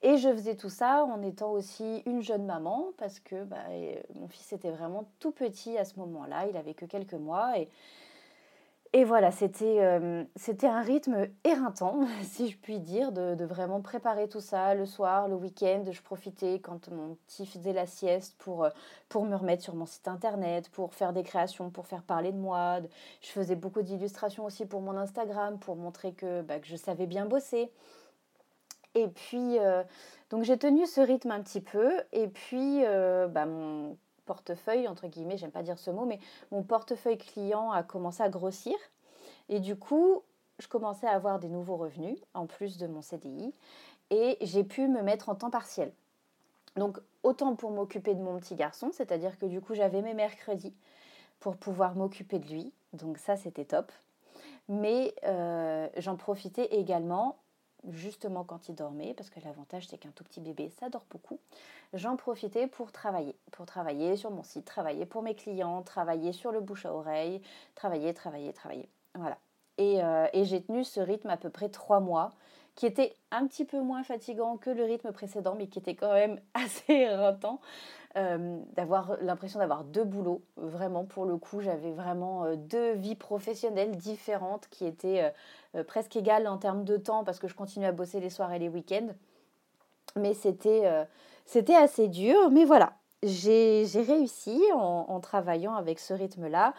et 0.03 0.19
je 0.19 0.33
faisais 0.33 0.55
tout 0.55 0.69
ça 0.69 1.05
en 1.05 1.23
étant 1.23 1.51
aussi 1.51 2.03
une 2.07 2.23
jeune 2.23 2.45
maman 2.45 2.93
parce 2.99 3.19
que 3.19 3.43
bah, 3.43 3.65
mon 4.15 4.29
fils 4.29 4.53
était 4.53 4.71
vraiment 4.71 5.09
tout 5.19 5.33
petit 5.33 5.77
à 5.79 5.85
ce 5.85 5.99
moment-là, 5.99 6.47
il 6.49 6.57
avait 6.57 6.75
que 6.75 6.85
quelques 6.85 7.15
mois 7.15 7.59
et 7.59 7.69
et 8.97 9.05
voilà, 9.05 9.29
euh, 9.29 10.25
c'était 10.37 10.67
un 10.67 10.81
rythme 10.81 11.29
éreintant, 11.45 12.01
si 12.23 12.49
je 12.49 12.57
puis 12.57 12.81
dire, 12.81 13.13
de, 13.13 13.45
vraiment 13.45 13.83
préparer 13.83 14.27
tout 14.27 14.41
ça 14.41 14.75
le 14.75 14.87
soir, 14.87 15.29
le 15.29 15.35
week-end. 15.35 15.85
Je 15.91 16.01
profitais 16.01 16.61
quand 16.61 16.91
mon 16.91 17.19
petit 17.27 17.45
faisait 17.45 17.75
la 17.75 17.85
sieste 17.85 18.37
pour, 18.39 18.65
euh, 18.65 18.71
pour 19.11 19.27
me 19.27 19.37
remettre 19.37 19.63
sur 19.63 19.75
mon 19.75 19.85
site 19.85 20.09
internet, 20.09 20.71
pour 20.71 20.95
faire 20.95 21.13
des 21.13 21.25
créations, 21.25 21.69
pour 21.69 21.87
faire 21.87 22.05
parler 22.05 22.33
de 22.33 22.39
moi. 22.39 22.79
Je 23.21 23.29
faisais 23.29 23.55
beaucoup 23.55 23.83
d'illustrations 23.83 24.47
aussi 24.47 24.65
pour 24.65 24.81
mon 24.81 24.97
Instagram, 24.97 25.59
pour 25.59 25.77
montrer 25.77 26.15
que, 26.15 26.41
bah, 26.41 26.59
que 26.59 26.67
je 26.67 26.77
savais 26.77 27.05
bien 27.07 27.27
bosser. 27.27 27.71
Et 28.95 29.09
puis, 29.09 29.59
euh, 29.59 29.83
donc 30.31 30.45
j'ai 30.45 30.57
tenu 30.57 30.87
ce 30.87 31.03
rythme 31.03 31.33
un 31.33 31.43
petit 31.43 31.61
peu. 31.61 31.93
Et 32.13 32.29
puis, 32.29 32.81
bah, 33.29 33.45
mon 33.45 33.99
portefeuille, 34.27 34.89
entre 34.89 35.07
guillemets, 35.07 35.39
j'aime 35.39 35.51
pas 35.51 35.63
dire 35.63 35.79
ce 35.79 35.91
mot, 35.91 36.05
mais 36.05 36.19
mon 36.51 36.63
portefeuille 36.63 37.19
client 37.19 37.71
a 37.73 37.83
commencé 37.83 38.23
à 38.23 38.29
grossir. 38.29 38.77
Et 39.49 39.61
du 39.61 39.77
coup, 39.77 40.23
je 40.59 40.69
commençais 40.69 41.07
à 41.07 41.13
avoir 41.13 41.39
des 41.39 41.49
nouveaux 41.49 41.77
revenus, 41.77 42.19
en 42.35 42.47
plus 42.47 42.77
de 42.79 42.87
mon 42.87 43.03
CDI, 43.03 43.55
et 44.11 44.37
j'ai 44.41 44.65
pu 44.65 44.89
me 44.89 45.03
mettre 45.03 45.29
en 45.29 45.35
temps 45.35 45.51
partiel. 45.51 45.93
Donc, 46.77 46.99
autant 47.23 47.55
pour 47.57 47.71
m'occuper 47.71 48.15
de 48.15 48.21
mon 48.21 48.39
petit 48.39 48.55
garçon, 48.55 48.91
c'est-à-dire 48.93 49.39
que 49.39 49.47
du 49.47 49.61
coup, 49.61 49.75
j'avais 49.75 50.03
mes 50.03 50.15
mercredis 50.15 50.75
pour 51.41 51.57
pouvoir 51.57 51.95
m'occuper 51.95 52.39
de 52.39 52.49
lui. 52.49 52.73
Donc 52.93 53.19
ça, 53.19 53.37
c'était 53.37 53.65
top. 53.65 53.91
Mais 54.69 55.15
euh, 55.25 55.89
j'en 55.97 56.17
profitais 56.17 56.67
également 56.67 57.37
justement 57.89 58.45
quand 58.45 58.69
il 58.69 58.75
dormait, 58.75 59.15
parce 59.15 59.31
que 59.31 59.41
l'avantage 59.41 59.87
c'est 59.89 59.99
qu'un 59.99 60.11
tout 60.11 60.25
petit 60.25 60.41
bébé, 60.41 60.71
ça 60.81 60.89
dort 60.89 61.05
beaucoup, 61.11 61.39
j'en 61.93 62.17
profitais 62.17 62.67
pour 62.67 62.93
travailler, 62.93 63.37
pour 63.53 63.67
travailler 63.67 64.17
sur 64.17 64.31
mon 64.31 64.43
site, 64.43 64.65
travailler 64.65 65.07
pour 65.07 65.23
mes 65.23 65.35
clients, 65.35 65.83
travailler 65.83 66.33
sur 66.33 66.53
le 66.53 66.61
bouche 66.61 66.87
à 66.87 66.93
oreille, 66.93 67.41
travailler, 67.75 68.13
travailler, 68.15 68.53
travailler. 68.53 68.89
Voilà. 69.15 69.39
Et, 69.79 70.01
et 70.33 70.45
j'ai 70.45 70.63
tenu 70.63 70.85
ce 70.85 71.01
rythme 71.01 71.29
à 71.29 71.37
peu 71.37 71.51
près 71.51 71.69
trois 71.69 72.01
mois 72.01 72.33
qui 72.77 72.87
était 72.87 73.17
un 73.31 73.47
petit 73.47 73.65
peu 73.65 73.81
moins 73.81 74.05
fatigant 74.05 74.59
que 74.59 74.71
le 74.71 74.85
rythme 74.85 75.11
précédent, 75.11 75.57
mais 75.57 75.67
qui 75.67 75.79
était 75.79 75.97
quand 75.97 76.13
même 76.13 76.41
assez 76.55 76.93
éreintant. 76.93 77.61
Euh, 78.17 78.61
d'avoir 78.73 79.19
l'impression 79.21 79.59
d'avoir 79.59 79.85
deux 79.85 80.05
boulots. 80.05 80.41
Vraiment, 80.57 81.05
pour 81.05 81.27
le 81.27 81.37
coup, 81.37 81.61
j'avais 81.61 81.93
vraiment 81.93 82.45
euh, 82.45 82.57
deux 82.57 82.93
vies 82.93 83.15
professionnelles 83.15 83.95
différentes 83.95 84.69
qui 84.71 84.87
étaient 84.87 85.35
euh, 85.75 85.85
presque 85.85 86.17
égales 86.17 86.49
en 86.49 86.57
termes 86.57 86.85
de 86.85 86.97
temps 86.97 87.25
parce 87.25 87.39
que 87.39 87.47
je 87.47 87.55
continuais 87.55 87.89
à 87.89 87.93
bosser 87.93 88.21
les 88.21 88.31
soirs 88.31 88.55
et 88.55 88.59
les 88.59 88.71
week-ends. 88.71 89.09
Mais 90.15 90.33
c'était 90.33 90.87
assez 91.75 92.09
dur. 92.09 92.51
Mais 92.51 92.65
voilà, 92.65 92.95
j'ai 93.23 93.85
réussi 93.95 94.63
en, 94.73 95.05
en, 95.09 95.21
travaillant 95.21 95.75
avec 95.75 95.99
ce 95.99 96.15
rythme-là 96.15 96.73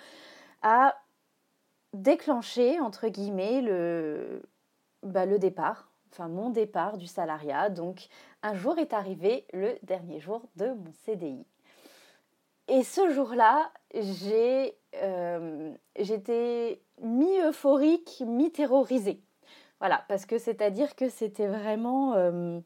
à 0.63 0.95
déclencher, 1.93 2.79
entre 2.79 3.09
guillemets, 3.09 3.61
le, 3.61 4.41
bah, 5.03 5.27
le 5.27 5.37
départ 5.37 5.86
enfin 6.11 6.27
mon 6.27 6.49
départ 6.49 6.97
du 6.97 7.07
salariat. 7.07 7.69
Donc 7.69 8.07
un 8.43 8.53
jour 8.53 8.77
est 8.77 8.93
arrivé 8.93 9.45
le 9.53 9.75
dernier 9.83 10.19
jour 10.19 10.41
de 10.55 10.67
mon 10.67 10.91
CDI. 11.05 11.45
Et 12.69 12.83
ce 12.83 13.09
jour-là, 13.09 13.71
j'ai, 13.93 14.75
euh, 15.01 15.73
j'étais 15.97 16.81
mi-euphorique, 17.01 18.21
mi-terrorisée. 18.25 19.21
Voilà, 19.79 20.03
parce 20.09 20.25
que 20.25 20.37
c'est-à-dire 20.37 20.95
que 20.95 21.07
c'était 21.09 21.47
vraiment... 21.47 22.15
Euh, 22.15 22.59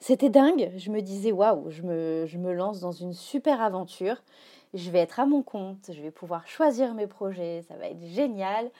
c'était 0.00 0.30
dingue. 0.30 0.72
Je 0.76 0.90
me 0.90 1.00
disais, 1.00 1.30
waouh, 1.30 1.70
je 1.70 1.82
me, 1.82 2.24
je 2.26 2.38
me 2.38 2.52
lance 2.52 2.80
dans 2.80 2.90
une 2.90 3.12
super 3.12 3.60
aventure. 3.60 4.20
Je 4.74 4.90
vais 4.90 4.98
être 4.98 5.20
à 5.20 5.26
mon 5.26 5.42
compte, 5.42 5.90
je 5.92 6.02
vais 6.02 6.10
pouvoir 6.10 6.48
choisir 6.48 6.94
mes 6.94 7.06
projets, 7.06 7.62
ça 7.68 7.76
va 7.76 7.88
être 7.88 8.04
génial. 8.06 8.70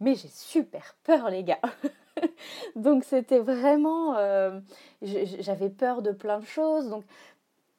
Mais 0.00 0.14
j'ai 0.14 0.28
super 0.28 0.96
peur, 1.04 1.30
les 1.30 1.44
gars. 1.44 1.60
donc 2.76 3.04
c'était 3.04 3.38
vraiment... 3.38 4.16
Euh, 4.16 4.60
j'avais 5.02 5.70
peur 5.70 6.02
de 6.02 6.12
plein 6.12 6.38
de 6.38 6.46
choses. 6.46 6.88
Donc 6.88 7.04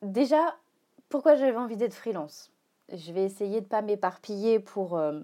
déjà, 0.02 0.56
pourquoi 1.10 1.36
j'avais 1.36 1.58
envie 1.58 1.78
d'être 1.78 1.94
freelance? 1.94 2.52
Je 2.94 3.12
vais 3.12 3.24
essayer 3.24 3.60
de 3.60 3.66
ne 3.66 3.70
pas 3.70 3.82
m'éparpiller 3.82 4.60
pour, 4.60 4.98
euh, 4.98 5.20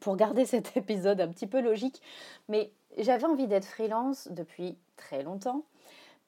pour 0.00 0.16
garder 0.16 0.44
cet 0.46 0.76
épisode 0.76 1.20
un 1.20 1.28
petit 1.28 1.46
peu 1.46 1.60
logique. 1.60 2.02
Mais 2.48 2.70
j'avais 2.98 3.24
envie 3.24 3.46
d'être 3.46 3.66
freelance 3.66 4.28
depuis 4.30 4.76
très 4.96 5.22
longtemps 5.22 5.62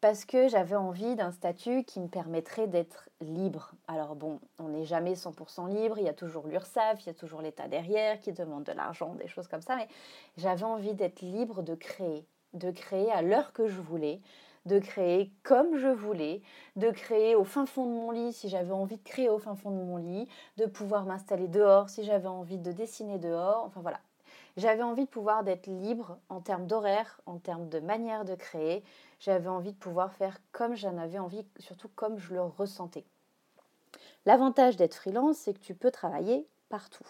parce 0.00 0.24
que 0.24 0.48
j'avais 0.48 0.76
envie 0.76 1.16
d'un 1.16 1.32
statut 1.32 1.84
qui 1.84 2.00
me 2.00 2.08
permettrait 2.08 2.68
d'être 2.68 3.08
libre. 3.20 3.72
Alors 3.88 4.14
bon, 4.14 4.40
on 4.58 4.68
n'est 4.68 4.84
jamais 4.84 5.14
100% 5.14 5.68
libre, 5.68 5.98
il 5.98 6.04
y 6.04 6.08
a 6.08 6.14
toujours 6.14 6.46
l'URSSAF, 6.46 7.02
il 7.02 7.06
y 7.06 7.10
a 7.10 7.14
toujours 7.14 7.42
l'État 7.42 7.66
derrière 7.66 8.20
qui 8.20 8.32
demande 8.32 8.64
de 8.64 8.72
l'argent, 8.72 9.14
des 9.14 9.26
choses 9.26 9.48
comme 9.48 9.60
ça, 9.60 9.76
mais 9.76 9.88
j'avais 10.36 10.64
envie 10.64 10.94
d'être 10.94 11.20
libre 11.22 11.62
de 11.62 11.74
créer, 11.74 12.26
de 12.54 12.70
créer 12.70 13.10
à 13.10 13.22
l'heure 13.22 13.52
que 13.52 13.66
je 13.66 13.80
voulais, 13.80 14.20
de 14.66 14.78
créer 14.78 15.32
comme 15.42 15.76
je 15.76 15.88
voulais, 15.88 16.42
de 16.76 16.90
créer 16.90 17.34
au 17.34 17.44
fin 17.44 17.66
fond 17.66 17.86
de 17.86 17.90
mon 17.92 18.10
lit 18.12 18.32
si 18.32 18.48
j'avais 18.48 18.72
envie 18.72 18.98
de 18.98 19.02
créer 19.02 19.28
au 19.28 19.38
fin 19.38 19.56
fond 19.56 19.70
de 19.70 19.82
mon 19.82 19.96
lit, 19.96 20.28
de 20.58 20.66
pouvoir 20.66 21.06
m'installer 21.06 21.48
dehors 21.48 21.88
si 21.88 22.04
j'avais 22.04 22.28
envie 22.28 22.58
de 22.58 22.70
dessiner 22.70 23.18
dehors, 23.18 23.64
enfin 23.64 23.80
voilà. 23.80 23.98
J'avais 24.58 24.82
envie 24.82 25.04
de 25.04 25.10
pouvoir 25.10 25.44
d'être 25.44 25.68
libre 25.68 26.18
en 26.28 26.40
termes 26.40 26.66
d'horaire, 26.66 27.20
en 27.26 27.38
termes 27.38 27.68
de 27.68 27.78
manière 27.78 28.24
de 28.24 28.34
créer, 28.34 28.82
j'avais 29.20 29.48
envie 29.48 29.70
de 29.70 29.78
pouvoir 29.78 30.12
faire 30.12 30.36
comme 30.50 30.74
j'en 30.74 30.98
avais 30.98 31.20
envie, 31.20 31.46
surtout 31.60 31.88
comme 31.94 32.18
je 32.18 32.34
le 32.34 32.42
ressentais. 32.42 33.04
L'avantage 34.26 34.76
d'être 34.76 34.96
freelance, 34.96 35.36
c'est 35.36 35.54
que 35.54 35.60
tu 35.60 35.76
peux 35.76 35.92
travailler 35.92 36.44
partout. 36.70 37.06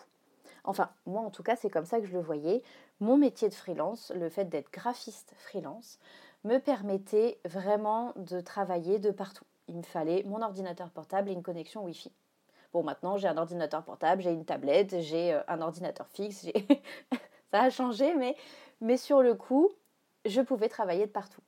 Enfin, 0.62 0.90
moi 1.07 1.23
en 1.23 1.31
tout 1.31 1.43
cas, 1.43 1.57
c'est 1.57 1.71
comme 1.71 1.87
ça 1.87 2.00
que 2.00 2.07
je 2.07 2.12
le 2.12 2.21
voyais. 2.21 2.62
Mon 3.00 3.17
métier 3.17 3.49
de 3.49 3.55
freelance, 3.55 4.12
le 4.14 4.28
fait 4.28 4.45
d'être 4.45 4.71
graphiste 4.71 5.33
freelance, 5.38 5.99
me 6.45 6.59
permettait 6.59 7.40
vraiment 7.47 8.12
de 8.17 8.43
travailler 8.43 8.99
de 8.99 9.11
partout. 9.11 9.47
Il 9.69 9.76
me 9.78 9.83
fallait 9.85 10.23
mon 10.25 10.43
ordinateur 10.43 10.90
portable 10.90 11.31
et 11.31 11.33
une 11.33 11.43
connexion 11.43 11.83
Wi-Fi. 11.85 12.12
Bon, 12.75 12.83
maintenant 12.83 13.17
j'ai 13.17 13.28
un 13.28 13.38
ordinateur 13.38 13.83
portable, 13.85 14.21
j'ai 14.21 14.33
une 14.33 14.45
tablette, 14.45 15.00
j'ai 15.00 15.33
euh, 15.33 15.40
un 15.49 15.62
ordinateur 15.62 16.07
fixe, 16.09 16.47
ça 17.52 17.62
a 17.62 17.71
changé, 17.71 18.14
mais, 18.81 18.97
sur 18.97 19.23
le 19.23 19.35
coup, 19.35 19.71
je 20.25 20.40
pouvais 20.40 20.69
travailler 20.69 21.07
de 21.07 21.11
partout. 21.11 21.40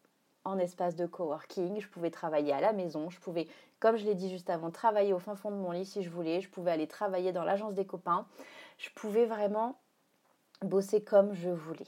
En 0.45 0.59
espace 0.59 0.97
de 0.97 1.05
coworking, 1.05 1.81
je 1.81 1.89
pouvais 1.89 2.11
travailler 2.11 2.53
à 2.53 2.61
la 2.61 2.73
maison, 2.73 3.11
je 3.11 3.21
pouvais, 3.21 3.47
comme 3.79 3.97
je 3.97 4.07
l'ai 4.07 4.15
dit 4.15 4.31
juste 4.31 4.49
avant, 4.49 4.71
travailler 4.71 5.13
au 5.13 5.19
fin 5.19 5.37
fond 5.37 5.51
de 5.51 5.57
mon 5.57 5.71
lit 5.71 5.85
si 5.85 6.03
je 6.03 6.09
voulais, 6.09 6.41
je 6.41 6.49
pouvais 6.49 6.71
aller 6.71 6.87
travailler 6.87 7.33
dans 7.33 7.45
l'agence 7.45 7.75
des 7.75 7.85
copains, 7.85 8.27
je 8.79 8.89
pouvais 8.95 9.27
vraiment 9.27 9.79
bosser 10.63 11.05
comme 11.05 11.35
je 11.35 11.51
voulais, 11.51 11.87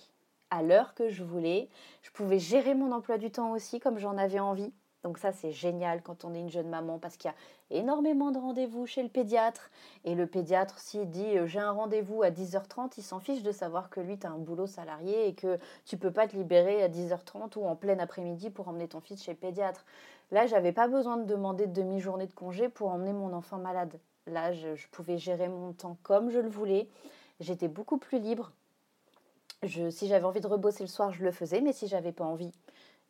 à 0.50 0.62
l'heure 0.62 0.94
que 0.94 1.08
je 1.08 1.24
voulais, 1.24 1.70
je 2.02 2.10
pouvais 2.10 2.38
gérer 2.38 2.74
mon 2.74 2.92
emploi 2.92 3.16
du 3.16 3.30
temps 3.30 3.52
aussi 3.52 3.80
comme 3.80 3.98
j'en 3.98 4.18
avais 4.18 4.40
envie. 4.40 4.72
Donc 5.02 5.18
ça, 5.18 5.32
c'est 5.32 5.50
génial 5.50 6.00
quand 6.02 6.24
on 6.24 6.32
est 6.32 6.40
une 6.40 6.50
jeune 6.50 6.68
maman 6.68 6.98
parce 6.98 7.16
qu'il 7.16 7.30
y 7.30 7.34
a 7.34 7.78
énormément 7.78 8.30
de 8.30 8.38
rendez-vous 8.38 8.86
chez 8.86 9.02
le 9.02 9.08
pédiatre. 9.08 9.70
Et 10.04 10.14
le 10.14 10.26
pédiatre, 10.26 10.78
s'il 10.78 11.10
dit 11.10 11.38
euh, 11.38 11.46
j'ai 11.46 11.58
un 11.58 11.72
rendez-vous 11.72 12.22
à 12.22 12.30
10h30, 12.30 12.92
il 12.98 13.02
s'en 13.02 13.18
fiche 13.18 13.42
de 13.42 13.50
savoir 13.50 13.90
que 13.90 14.00
lui, 14.00 14.18
tu 14.18 14.26
as 14.26 14.30
un 14.30 14.38
boulot 14.38 14.66
salarié 14.66 15.26
et 15.26 15.34
que 15.34 15.58
tu 15.84 15.96
peux 15.96 16.12
pas 16.12 16.28
te 16.28 16.36
libérer 16.36 16.82
à 16.82 16.88
10h30 16.88 17.58
ou 17.58 17.64
en 17.64 17.74
plein 17.74 17.98
après-midi 17.98 18.50
pour 18.50 18.68
emmener 18.68 18.88
ton 18.88 19.00
fils 19.00 19.22
chez 19.22 19.32
le 19.32 19.38
pédiatre. 19.38 19.84
Là, 20.30 20.46
j'avais 20.46 20.72
pas 20.72 20.88
besoin 20.88 21.16
de 21.16 21.24
demander 21.24 21.66
de 21.66 21.72
demi-journée 21.72 22.26
de 22.26 22.32
congé 22.32 22.68
pour 22.68 22.88
emmener 22.88 23.12
mon 23.12 23.32
enfant 23.32 23.58
malade. 23.58 23.98
Là, 24.26 24.52
je, 24.52 24.86
pouvais 24.92 25.18
gérer 25.18 25.48
mon 25.48 25.72
temps 25.72 25.96
comme 26.02 26.30
je 26.30 26.38
le 26.38 26.48
voulais. 26.48 26.88
J'étais 27.40 27.68
beaucoup 27.68 27.98
plus 27.98 28.20
libre. 28.20 28.52
Si 29.66 30.08
j'avais 30.08 30.24
envie 30.24 30.40
de 30.40 30.46
rebosser 30.46 30.84
le 30.84 30.88
soir, 30.88 31.12
je 31.12 31.22
le 31.22 31.32
faisais, 31.32 31.60
mais 31.60 31.72
si 31.72 31.86
j'avais 31.86 32.12
pas 32.12 32.24
envie, 32.24 32.50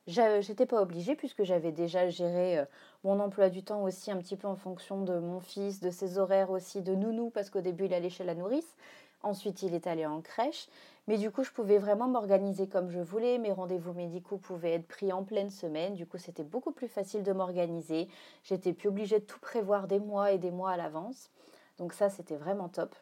J'étais 0.08 0.66
pas 0.66 0.82
obligée 0.82 1.14
puisque 1.14 1.44
j'avais 1.44 1.70
déjà 1.70 2.08
géré 2.08 2.58
euh, 2.58 2.64
mon 3.04 3.20
emploi 3.20 3.50
du 3.50 3.62
temps 3.62 3.84
aussi 3.84 4.10
un 4.10 4.16
petit 4.16 4.36
peu 4.36 4.48
en 4.48 4.56
fonction 4.56 5.02
de 5.02 5.16
mon 5.16 5.38
fils, 5.38 5.78
de 5.78 5.90
ses 5.90 6.18
horaires 6.18 6.50
aussi, 6.50 6.82
de 6.82 6.94
nounou 6.96 7.30
parce 7.30 7.50
qu'au 7.50 7.60
début 7.60 7.84
il 7.84 7.94
allait 7.94 8.10
chez 8.10 8.24
la 8.24 8.34
nourrice, 8.34 8.74
ensuite 9.22 9.62
il 9.62 9.74
est 9.74 9.86
allé 9.86 10.04
en 10.04 10.20
crèche, 10.20 10.66
mais 11.06 11.18
du 11.18 11.30
coup 11.30 11.44
je 11.44 11.52
pouvais 11.52 11.78
vraiment 11.78 12.08
m'organiser 12.08 12.66
comme 12.66 12.90
je 12.90 12.98
voulais, 12.98 13.38
mes 13.38 13.52
rendez-vous 13.52 13.92
médicaux 13.92 14.38
pouvaient 14.38 14.72
être 14.72 14.88
pris 14.88 15.12
en 15.12 15.22
pleine 15.22 15.50
semaine, 15.50 15.94
du 15.94 16.04
coup 16.04 16.18
c'était 16.18 16.42
beaucoup 16.42 16.72
plus 16.72 16.88
facile 16.88 17.22
de 17.22 17.32
m'organiser, 17.32 18.08
j'étais 18.42 18.72
plus 18.72 18.88
obligée 18.88 19.20
de 19.20 19.24
tout 19.24 19.38
prévoir 19.38 19.86
des 19.86 20.00
mois 20.00 20.32
et 20.32 20.38
des 20.38 20.50
mois 20.50 20.72
à 20.72 20.76
l'avance, 20.76 21.30
donc 21.78 21.92
ça 21.92 22.10
c'était 22.10 22.36
vraiment 22.36 22.68
top. 22.68 22.96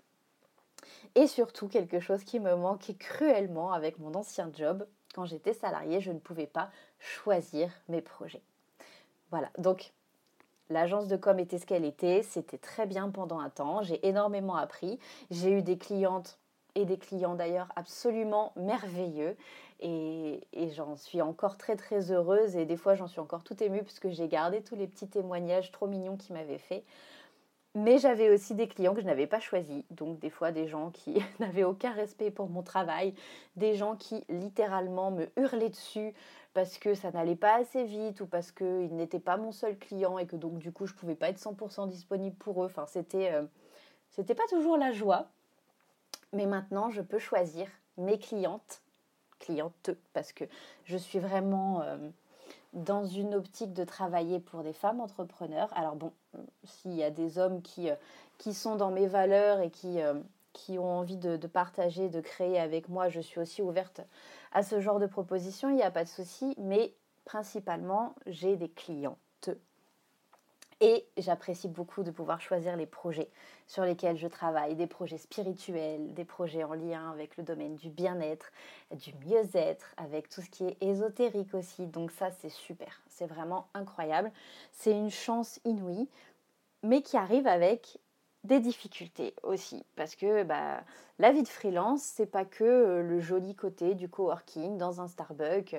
Et 1.14 1.26
surtout 1.26 1.66
quelque 1.66 1.98
chose 1.98 2.24
qui 2.24 2.40
me 2.40 2.54
manquait 2.56 2.94
cruellement 2.94 3.72
avec 3.72 3.98
mon 3.98 4.14
ancien 4.14 4.50
job, 4.52 4.86
quand 5.14 5.24
j'étais 5.24 5.52
salariée, 5.52 6.00
je 6.00 6.12
ne 6.12 6.18
pouvais 6.18 6.46
pas 6.46 6.70
choisir 6.98 7.70
mes 7.88 8.00
projets. 8.00 8.42
Voilà, 9.30 9.50
donc 9.58 9.92
l'agence 10.70 11.08
de 11.08 11.16
com 11.16 11.38
était 11.38 11.58
ce 11.58 11.66
qu'elle 11.66 11.84
était, 11.84 12.22
c'était 12.22 12.58
très 12.58 12.86
bien 12.86 13.10
pendant 13.10 13.38
un 13.38 13.50
temps, 13.50 13.82
j'ai 13.82 14.06
énormément 14.06 14.56
appris, 14.56 14.98
j'ai 15.30 15.50
eu 15.50 15.62
des 15.62 15.78
clientes 15.78 16.38
et 16.74 16.84
des 16.84 16.98
clients 16.98 17.34
d'ailleurs 17.34 17.68
absolument 17.76 18.52
merveilleux 18.56 19.36
et, 19.80 20.40
j'en 20.74 20.96
suis 20.96 21.22
encore 21.22 21.56
très 21.56 21.74
très 21.74 22.12
heureuse 22.12 22.56
et 22.56 22.64
des 22.64 22.76
fois 22.76 22.94
j'en 22.94 23.06
suis 23.06 23.20
encore 23.20 23.42
tout 23.42 23.60
émue 23.62 23.82
parce 23.82 23.98
que 23.98 24.10
j'ai 24.10 24.28
gardé 24.28 24.62
tous 24.62 24.76
les 24.76 24.86
petits 24.86 25.08
témoignages 25.08 25.72
trop 25.72 25.86
mignons 25.86 26.16
qu'ils 26.16 26.34
m'avaient 26.34 26.58
fait. 26.58 26.84
Mais 27.76 27.98
j'avais 27.98 28.30
aussi 28.30 28.56
des 28.56 28.66
clients 28.66 28.94
que 28.94 29.00
je 29.00 29.06
n'avais 29.06 29.28
pas 29.28 29.38
choisis, 29.38 29.84
donc 29.90 30.18
des 30.18 30.30
fois 30.30 30.50
des 30.50 30.66
gens 30.66 30.90
qui 30.90 31.22
n'avaient 31.38 31.64
aucun 31.64 31.92
respect 31.92 32.30
pour 32.30 32.48
mon 32.48 32.62
travail, 32.62 33.14
des 33.56 33.74
gens 33.74 33.94
qui 33.94 34.24
littéralement 34.28 35.12
me 35.12 35.28
hurlaient 35.36 35.70
dessus 35.70 36.12
parce 36.52 36.78
que 36.78 36.94
ça 36.94 37.12
n'allait 37.12 37.36
pas 37.36 37.54
assez 37.54 37.84
vite 37.84 38.20
ou 38.22 38.26
parce 38.26 38.50
qu'ils 38.50 38.94
n'étaient 38.96 39.20
pas 39.20 39.36
mon 39.36 39.52
seul 39.52 39.78
client 39.78 40.18
et 40.18 40.26
que 40.26 40.34
donc 40.34 40.58
du 40.58 40.72
coup 40.72 40.86
je 40.86 40.94
pouvais 40.94 41.14
pas 41.14 41.28
être 41.28 41.38
100% 41.38 41.88
disponible 41.88 42.34
pour 42.36 42.64
eux. 42.64 42.66
Enfin, 42.66 42.86
c'était 42.86 43.32
euh, 43.32 43.44
c'était 44.10 44.34
pas 44.34 44.46
toujours 44.48 44.76
la 44.76 44.92
joie. 44.92 45.28
Mais 46.32 46.46
maintenant, 46.46 46.90
je 46.90 47.02
peux 47.02 47.18
choisir 47.18 47.68
mes 47.96 48.18
clientes, 48.18 48.82
clientes, 49.38 49.90
parce 50.12 50.32
que 50.32 50.44
je 50.84 50.96
suis 50.96 51.18
vraiment 51.18 51.82
euh, 51.82 51.96
dans 52.72 53.04
une 53.04 53.34
optique 53.34 53.72
de 53.72 53.84
travailler 53.84 54.40
pour 54.40 54.62
des 54.62 54.72
femmes 54.72 55.00
entrepreneurs. 55.00 55.70
Alors 55.74 55.96
bon, 55.96 56.12
s'il 56.64 56.94
y 56.94 57.02
a 57.02 57.10
des 57.10 57.38
hommes 57.38 57.62
qui, 57.62 57.90
euh, 57.90 57.96
qui 58.38 58.54
sont 58.54 58.76
dans 58.76 58.90
mes 58.90 59.06
valeurs 59.06 59.60
et 59.60 59.70
qui, 59.70 59.98
qui 60.52 60.78
ont 60.78 60.98
envie 60.98 61.16
de, 61.16 61.36
de, 61.36 61.46
partager, 61.46 62.08
de 62.08 62.20
créer 62.20 62.58
avec 62.58 62.88
moi, 62.88 63.08
je 63.08 63.20
suis 63.20 63.40
aussi 63.40 63.62
ouverte 63.62 64.02
à 64.52 64.62
ce 64.62 64.80
genre 64.80 64.98
de 64.98 65.06
proposition, 65.06 65.68
il 65.68 65.76
n'y 65.76 65.82
a 65.82 65.90
pas 65.90 66.04
de 66.04 66.08
souci, 66.08 66.54
mais 66.58 66.94
principalement, 67.24 68.14
j'ai 68.26 68.56
des 68.56 68.68
clientes. 68.68 69.50
Et 70.82 71.06
j'apprécie 71.18 71.68
beaucoup 71.68 72.02
de 72.02 72.10
pouvoir 72.10 72.40
choisir 72.40 72.74
les 72.74 72.86
projets 72.86 73.28
sur 73.66 73.84
lesquels 73.84 74.16
je 74.16 74.26
travaille, 74.26 74.76
des 74.76 74.86
projets 74.86 75.18
spirituels, 75.18 76.14
des 76.14 76.24
projets 76.24 76.64
en 76.64 76.72
lien 76.72 77.10
avec 77.10 77.36
le 77.36 77.42
domaine 77.42 77.76
du 77.76 77.90
bien-être, 77.90 78.50
du 78.92 79.12
mieux-être, 79.26 79.94
avec 79.98 80.30
tout 80.30 80.40
ce 80.40 80.48
qui 80.48 80.64
est 80.64 80.78
ésotérique 80.80 81.52
aussi. 81.52 81.86
Donc 81.86 82.10
ça, 82.10 82.30
c'est 82.30 82.48
super, 82.48 83.02
c'est 83.08 83.26
vraiment 83.26 83.68
incroyable. 83.74 84.32
C'est 84.72 84.92
une 84.92 85.10
chance 85.10 85.60
inouïe, 85.66 86.08
mais 86.82 87.02
qui 87.02 87.18
arrive 87.18 87.46
avec 87.46 87.98
des 88.44 88.60
difficultés 88.60 89.34
aussi 89.42 89.84
parce 89.96 90.14
que 90.14 90.44
bah, 90.44 90.82
la 91.18 91.30
vie 91.30 91.42
de 91.42 91.48
freelance 91.48 92.02
c'est 92.02 92.26
pas 92.26 92.46
que 92.46 92.64
euh, 92.64 93.02
le 93.02 93.20
joli 93.20 93.54
côté 93.54 93.94
du 93.94 94.08
coworking 94.08 94.78
dans 94.78 95.00
un 95.02 95.08
Starbucks 95.08 95.76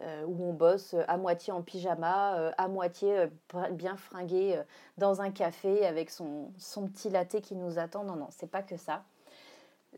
où 0.00 0.44
on 0.44 0.52
bosse 0.52 0.94
à 1.06 1.16
moitié 1.16 1.52
en 1.52 1.62
pyjama, 1.62 2.36
euh, 2.36 2.50
à 2.58 2.68
moitié 2.68 3.26
bien 3.72 3.96
fringué 3.96 4.60
dans 4.98 5.20
un 5.20 5.30
café 5.30 5.86
avec 5.86 6.10
son, 6.10 6.52
son 6.58 6.88
petit 6.88 7.10
latte 7.10 7.40
qui 7.40 7.54
nous 7.54 7.78
attend. 7.78 8.04
Non, 8.04 8.16
non, 8.16 8.28
c'est 8.30 8.50
pas 8.50 8.62
que 8.62 8.76
ça. 8.76 9.04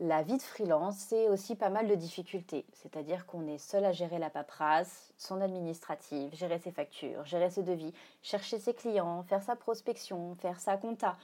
La 0.01 0.23
vie 0.23 0.35
de 0.35 0.41
freelance, 0.41 0.97
c'est 0.97 1.29
aussi 1.29 1.55
pas 1.55 1.69
mal 1.69 1.87
de 1.87 1.95
difficultés. 1.95 2.65
C'est-à-dire 2.73 3.25
qu'on 3.25 3.47
est 3.47 3.57
seul 3.57 3.85
à 3.85 3.93
gérer 3.93 4.19
la 4.19 4.29
paperasse, 4.29 5.13
son 5.17 5.39
administrative, 5.39 6.35
gérer 6.35 6.59
ses 6.59 6.71
factures, 6.71 7.23
gérer 7.23 7.49
ses 7.49 7.63
devis, 7.63 7.93
chercher 8.21 8.59
ses 8.59 8.73
clients, 8.73 9.23
faire 9.23 9.41
sa 9.41 9.55
prospection, 9.55 10.35
faire 10.35 10.59
sa 10.59 10.75
compta. 10.75 11.15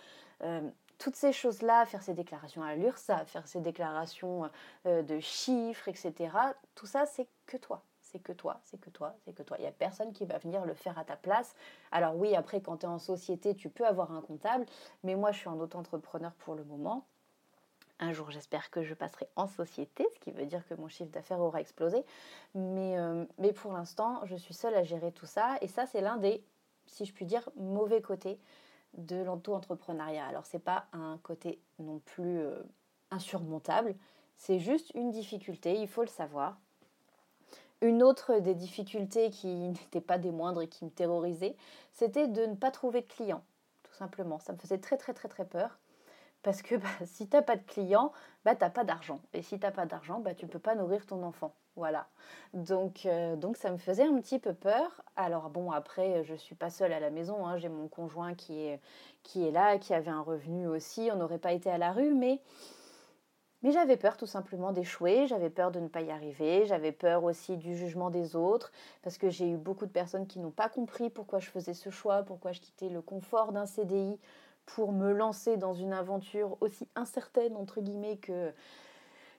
Euh, 0.43 0.61
toutes 0.99 1.17
ces 1.17 1.33
choses-là, 1.33 1.85
faire 1.85 2.01
ses 2.01 2.13
déclarations 2.13 2.63
à 2.63 2.75
l'URSSA, 2.75 3.25
faire 3.25 3.45
ses 3.45 3.59
déclarations 3.59 4.49
euh, 4.85 5.01
de 5.01 5.19
chiffres, 5.19 5.89
etc. 5.89 6.29
Tout 6.73 6.85
ça, 6.85 7.05
c'est 7.05 7.27
que 7.47 7.57
toi. 7.57 7.83
C'est 8.11 8.19
que 8.19 8.31
toi, 8.31 8.59
c'est 8.63 8.79
que 8.79 8.89
toi, 8.89 9.15
c'est 9.23 9.33
que 9.33 9.43
toi. 9.43 9.57
Il 9.57 9.61
n'y 9.61 9.67
a 9.67 9.71
personne 9.71 10.11
qui 10.11 10.25
va 10.25 10.37
venir 10.37 10.65
le 10.65 10.73
faire 10.73 10.97
à 10.97 11.05
ta 11.05 11.15
place. 11.15 11.55
Alors 11.91 12.15
oui, 12.15 12.35
après, 12.35 12.61
quand 12.61 12.77
tu 12.77 12.85
es 12.85 12.89
en 12.89 12.99
société, 12.99 13.55
tu 13.55 13.69
peux 13.69 13.85
avoir 13.85 14.11
un 14.11 14.21
comptable, 14.21 14.65
mais 15.03 15.15
moi, 15.15 15.31
je 15.31 15.39
suis 15.39 15.49
un 15.49 15.59
auto-entrepreneur 15.59 16.33
pour 16.33 16.55
le 16.55 16.63
moment. 16.63 17.05
Un 17.99 18.13
jour, 18.13 18.31
j'espère 18.31 18.71
que 18.71 18.81
je 18.81 18.95
passerai 18.95 19.27
en 19.35 19.47
société, 19.47 20.07
ce 20.13 20.19
qui 20.19 20.31
veut 20.31 20.45
dire 20.45 20.67
que 20.67 20.73
mon 20.73 20.87
chiffre 20.87 21.11
d'affaires 21.11 21.39
aura 21.39 21.61
explosé. 21.61 22.03
Mais, 22.55 22.97
euh, 22.97 23.25
pour 23.55 23.73
l'instant, 23.73 24.21
je 24.25 24.35
suis 24.35 24.55
seule 24.55 24.73
à 24.73 24.83
gérer 24.83 25.11
tout 25.11 25.27
ça. 25.27 25.57
Et 25.61 25.67
ça, 25.67 25.85
c'est 25.85 26.01
l'un 26.01 26.17
des, 26.17 26.43
si 26.87 27.05
je 27.05 27.13
puis 27.13 27.25
dire, 27.25 27.47
mauvais 27.55 28.01
côtés 28.01 28.39
de 28.97 29.17
l'auto-entrepreneuriat. 29.23 30.25
Alors 30.25 30.45
c'est 30.45 30.59
pas 30.59 30.87
un 30.93 31.17
côté 31.23 31.59
non 31.79 31.99
plus 31.99 32.39
euh, 32.39 32.61
insurmontable, 33.09 33.95
c'est 34.37 34.59
juste 34.59 34.91
une 34.95 35.11
difficulté, 35.11 35.75
il 35.79 35.87
faut 35.87 36.01
le 36.01 36.07
savoir. 36.07 36.57
Une 37.81 38.03
autre 38.03 38.39
des 38.39 38.53
difficultés 38.53 39.29
qui 39.29 39.47
n'était 39.69 40.01
pas 40.01 40.17
des 40.17 40.31
moindres 40.31 40.61
et 40.61 40.67
qui 40.67 40.85
me 40.85 40.91
terrorisait, 40.91 41.55
c'était 41.91 42.27
de 42.27 42.45
ne 42.45 42.55
pas 42.55 42.71
trouver 42.71 43.01
de 43.01 43.07
clients, 43.07 43.43
tout 43.83 43.93
simplement. 43.93 44.39
Ça 44.39 44.53
me 44.53 44.57
faisait 44.57 44.77
très 44.77 44.97
très 44.97 45.13
très 45.13 45.27
très 45.27 45.45
peur. 45.45 45.79
Parce 46.43 46.61
que 46.61 46.75
bah, 46.77 46.89
si 47.05 47.27
tu 47.27 47.35
n'as 47.35 47.41
pas 47.41 47.55
de 47.55 47.63
clients, 47.63 48.11
bah, 48.45 48.55
tu 48.55 48.63
n'as 48.63 48.69
pas 48.69 48.83
d'argent. 48.83 49.21
Et 49.33 49.41
si 49.41 49.59
tu 49.59 49.65
n'as 49.65 49.71
pas 49.71 49.85
d'argent, 49.85 50.19
bah, 50.19 50.33
tu 50.33 50.47
peux 50.47 50.59
pas 50.59 50.75
nourrir 50.75 51.05
ton 51.05 51.23
enfant. 51.23 51.53
Voilà. 51.75 52.07
Donc, 52.53 53.05
euh, 53.05 53.35
ça 53.55 53.71
me 53.71 53.77
faisait 53.77 54.03
un 54.03 54.19
petit 54.19 54.39
peu 54.39 54.53
peur. 54.53 55.01
Alors 55.15 55.49
bon, 55.49 55.71
après, 55.71 56.23
je 56.23 56.33
ne 56.33 56.37
suis 56.37 56.55
pas 56.55 56.69
seule 56.69 56.91
à 56.93 56.99
la 56.99 57.09
maison. 57.09 57.45
Hein. 57.45 57.57
J'ai 57.57 57.69
mon 57.69 57.87
conjoint 57.87 58.33
qui 58.33 58.59
est 58.59 58.79
là, 59.51 59.77
qui 59.77 59.93
avait 59.93 60.11
un 60.11 60.21
revenu 60.21 60.67
aussi. 60.67 61.09
On 61.13 61.15
n'aurait 61.15 61.39
pas 61.39 61.53
été 61.53 61.69
à 61.69 61.77
la 61.77 61.93
rue, 61.93 62.13
mais, 62.13 62.41
mais 63.63 63.71
j'avais 63.71 63.97
peur 63.97 64.17
tout 64.17 64.25
simplement 64.25 64.71
d'échouer. 64.71 65.27
J'avais 65.27 65.49
peur 65.49 65.71
de 65.71 65.79
ne 65.79 65.87
pas 65.87 66.01
y 66.01 66.11
arriver. 66.11 66.65
J'avais 66.65 66.91
peur 66.91 67.23
aussi 67.23 67.57
du 67.57 67.75
jugement 67.75 68.09
des 68.09 68.35
autres. 68.35 68.71
Parce 69.03 69.17
que 69.17 69.29
j'ai 69.29 69.49
eu 69.49 69.57
beaucoup 69.57 69.85
de 69.85 69.91
personnes 69.91 70.27
qui 70.27 70.39
n'ont 70.39 70.51
pas 70.51 70.69
compris 70.69 71.09
pourquoi 71.09 71.39
je 71.39 71.49
faisais 71.49 71.73
ce 71.73 71.89
choix, 71.89 72.23
pourquoi 72.23 72.51
je 72.51 72.61
quittais 72.61 72.89
le 72.89 73.01
confort 73.01 73.51
d'un 73.51 73.65
CDI 73.65 74.17
pour 74.65 74.91
me 74.91 75.11
lancer 75.11 75.57
dans 75.57 75.73
une 75.73 75.93
aventure 75.93 76.57
aussi 76.61 76.87
incertaine, 76.95 77.55
entre 77.55 77.81
guillemets, 77.81 78.17
que, 78.17 78.51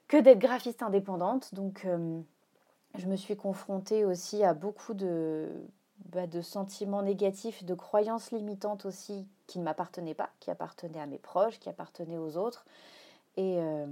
que 0.07 0.17
d'être 0.17 0.39
graphiste 0.39 0.83
indépendante. 0.83 1.53
Donc, 1.53 1.85
euh, 1.85 2.19
je 2.95 3.07
me 3.07 3.15
suis 3.15 3.35
confrontée 3.35 4.05
aussi 4.05 4.43
à 4.43 4.53
beaucoup 4.53 4.93
de, 4.93 5.49
bah, 6.11 6.27
de 6.27 6.41
sentiments 6.41 7.01
négatifs, 7.01 7.63
de 7.63 7.73
croyances 7.73 8.31
limitantes 8.31 8.85
aussi 8.85 9.27
qui 9.47 9.59
ne 9.59 9.63
m'appartenaient 9.63 10.13
pas, 10.13 10.29
qui 10.39 10.51
appartenaient 10.51 11.01
à 11.01 11.07
mes 11.07 11.17
proches, 11.17 11.59
qui 11.59 11.69
appartenaient 11.69 12.17
aux 12.17 12.37
autres. 12.37 12.65
Et, 13.37 13.57
euh, 13.57 13.85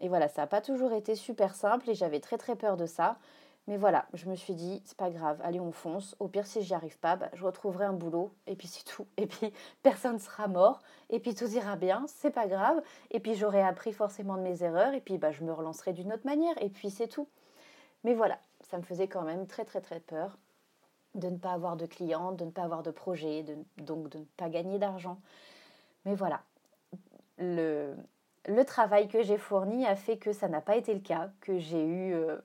et 0.00 0.08
voilà, 0.08 0.28
ça 0.28 0.42
n'a 0.42 0.46
pas 0.46 0.60
toujours 0.60 0.92
été 0.92 1.14
super 1.14 1.54
simple 1.54 1.90
et 1.90 1.94
j'avais 1.94 2.20
très 2.20 2.38
très 2.38 2.56
peur 2.56 2.76
de 2.76 2.86
ça. 2.86 3.18
Mais 3.66 3.78
voilà, 3.78 4.06
je 4.12 4.28
me 4.28 4.34
suis 4.34 4.54
dit, 4.54 4.82
c'est 4.84 4.96
pas 4.96 5.08
grave, 5.08 5.40
allez, 5.42 5.58
on 5.58 5.72
fonce. 5.72 6.14
Au 6.20 6.28
pire, 6.28 6.46
si 6.46 6.60
j'y 6.62 6.74
arrive 6.74 6.98
pas, 6.98 7.16
bah, 7.16 7.30
je 7.32 7.44
retrouverai 7.44 7.86
un 7.86 7.94
boulot, 7.94 8.30
et 8.46 8.56
puis 8.56 8.68
c'est 8.68 8.84
tout. 8.84 9.06
Et 9.16 9.26
puis 9.26 9.52
personne 9.82 10.18
sera 10.18 10.48
mort, 10.48 10.82
et 11.08 11.18
puis 11.18 11.34
tout 11.34 11.46
ira 11.46 11.76
bien, 11.76 12.04
c'est 12.06 12.30
pas 12.30 12.46
grave. 12.46 12.82
Et 13.10 13.20
puis 13.20 13.34
j'aurai 13.34 13.62
appris 13.62 13.92
forcément 13.92 14.36
de 14.36 14.42
mes 14.42 14.62
erreurs, 14.62 14.92
et 14.92 15.00
puis 15.00 15.16
bah, 15.16 15.32
je 15.32 15.42
me 15.44 15.52
relancerai 15.52 15.94
d'une 15.94 16.12
autre 16.12 16.26
manière, 16.26 16.54
et 16.62 16.68
puis 16.68 16.90
c'est 16.90 17.08
tout. 17.08 17.28
Mais 18.04 18.14
voilà, 18.14 18.38
ça 18.60 18.76
me 18.76 18.82
faisait 18.82 19.08
quand 19.08 19.22
même 19.22 19.46
très 19.46 19.64
très 19.64 19.80
très 19.80 20.00
peur 20.00 20.36
de 21.14 21.28
ne 21.28 21.38
pas 21.38 21.52
avoir 21.52 21.76
de 21.76 21.86
clients, 21.86 22.32
de 22.32 22.44
ne 22.44 22.50
pas 22.50 22.64
avoir 22.64 22.82
de 22.82 22.90
projet, 22.90 23.44
donc 23.78 24.08
de 24.10 24.18
ne 24.18 24.24
pas 24.36 24.50
gagner 24.50 24.78
d'argent. 24.78 25.18
Mais 26.04 26.14
voilà, 26.14 26.42
le, 27.38 27.94
le 28.46 28.64
travail 28.64 29.08
que 29.08 29.22
j'ai 29.22 29.38
fourni 29.38 29.86
a 29.86 29.96
fait 29.96 30.16
que 30.16 30.32
ça 30.32 30.48
n'a 30.48 30.60
pas 30.60 30.76
été 30.76 30.94
le 30.94 31.00
cas, 31.00 31.30
que 31.40 31.58
j'ai 31.58 31.84
eu 31.84 32.14
euh, 32.14 32.36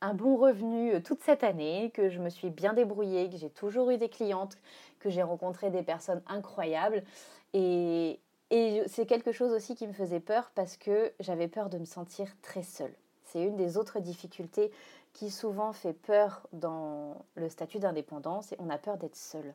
un 0.00 0.14
bon 0.14 0.36
revenu 0.36 0.94
euh, 0.94 1.00
toute 1.00 1.22
cette 1.22 1.44
année, 1.44 1.90
que 1.94 2.08
je 2.10 2.20
me 2.20 2.28
suis 2.28 2.50
bien 2.50 2.72
débrouillée, 2.72 3.30
que 3.30 3.36
j'ai 3.36 3.50
toujours 3.50 3.90
eu 3.90 3.98
des 3.98 4.08
clientes, 4.08 4.58
que 5.00 5.10
j'ai 5.10 5.22
rencontré 5.22 5.70
des 5.70 5.82
personnes 5.82 6.22
incroyables. 6.26 7.02
Et, 7.54 8.20
c'est 8.86 9.06
quelque 9.06 9.32
chose 9.32 9.52
aussi 9.52 9.74
qui 9.74 9.88
me 9.88 9.92
faisait 9.92 10.20
peur 10.20 10.52
parce 10.54 10.76
que 10.76 11.12
j'avais 11.18 11.48
peur 11.48 11.68
de 11.68 11.78
me 11.78 11.84
sentir 11.84 12.28
très 12.42 12.62
seule. 12.62 12.94
C'est 13.24 13.42
une 13.42 13.56
des 13.56 13.76
autres 13.76 13.98
difficultés 13.98 14.70
qui 15.14 15.30
souvent 15.30 15.72
fait 15.72 15.92
peur 15.92 16.46
dans 16.52 17.24
le 17.34 17.48
statut 17.48 17.80
d'indépendance 17.80 18.52
et 18.52 18.56
on 18.60 18.70
a 18.70 18.78
peur 18.78 18.98
d'être 18.98 19.16
seul. 19.16 19.52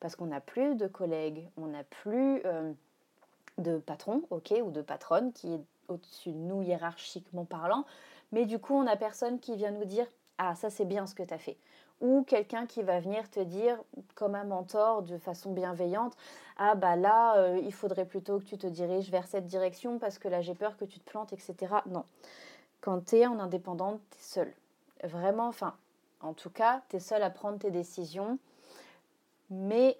Parce 0.00 0.16
qu'on 0.16 0.26
n'a 0.26 0.40
plus 0.40 0.74
de 0.74 0.86
collègues, 0.86 1.46
on 1.58 1.66
n'a 1.66 1.84
plus 1.84 2.40
euh, 2.46 2.72
de 3.58 3.78
patron, 3.78 4.22
ok, 4.30 4.54
ou 4.64 4.70
de 4.70 4.82
patronne 4.82 5.32
qui 5.32 5.54
est 5.54 5.60
au-dessus 5.88 6.30
de 6.30 6.36
nous 6.36 6.62
hiérarchiquement 6.62 7.44
parlant, 7.44 7.84
mais 8.32 8.46
du 8.46 8.58
coup, 8.58 8.74
on 8.74 8.84
n'a 8.84 8.96
personne 8.96 9.40
qui 9.40 9.56
vient 9.56 9.72
nous 9.72 9.84
dire 9.84 10.06
Ah, 10.38 10.54
ça 10.54 10.70
c'est 10.70 10.84
bien 10.84 11.06
ce 11.06 11.14
que 11.14 11.22
tu 11.22 11.34
as 11.34 11.38
fait. 11.38 11.56
Ou 12.00 12.24
quelqu'un 12.26 12.66
qui 12.66 12.82
va 12.82 12.98
venir 12.98 13.28
te 13.30 13.40
dire, 13.40 13.76
comme 14.14 14.34
un 14.34 14.44
mentor, 14.44 15.02
de 15.02 15.18
façon 15.18 15.52
bienveillante 15.52 16.16
Ah, 16.56 16.74
bah 16.74 16.96
là, 16.96 17.36
euh, 17.36 17.60
il 17.62 17.72
faudrait 17.72 18.06
plutôt 18.06 18.38
que 18.38 18.44
tu 18.44 18.56
te 18.56 18.66
diriges 18.66 19.10
vers 19.10 19.26
cette 19.26 19.46
direction 19.46 19.98
parce 19.98 20.18
que 20.18 20.28
là, 20.28 20.40
j'ai 20.40 20.54
peur 20.54 20.76
que 20.76 20.84
tu 20.84 20.98
te 21.00 21.10
plantes, 21.10 21.32
etc. 21.32 21.54
Non. 21.86 22.04
Quand 22.80 23.04
tu 23.04 23.16
es 23.16 23.26
en 23.26 23.38
indépendante, 23.38 24.00
tu 24.10 24.16
es 24.16 24.22
seul. 24.22 24.54
Vraiment, 25.04 25.48
enfin, 25.48 25.74
en 26.20 26.32
tout 26.32 26.50
cas, 26.50 26.82
tu 26.88 26.96
es 26.96 27.00
seul 27.00 27.22
à 27.22 27.30
prendre 27.30 27.58
tes 27.58 27.70
décisions. 27.70 28.38
Mais 29.50 29.98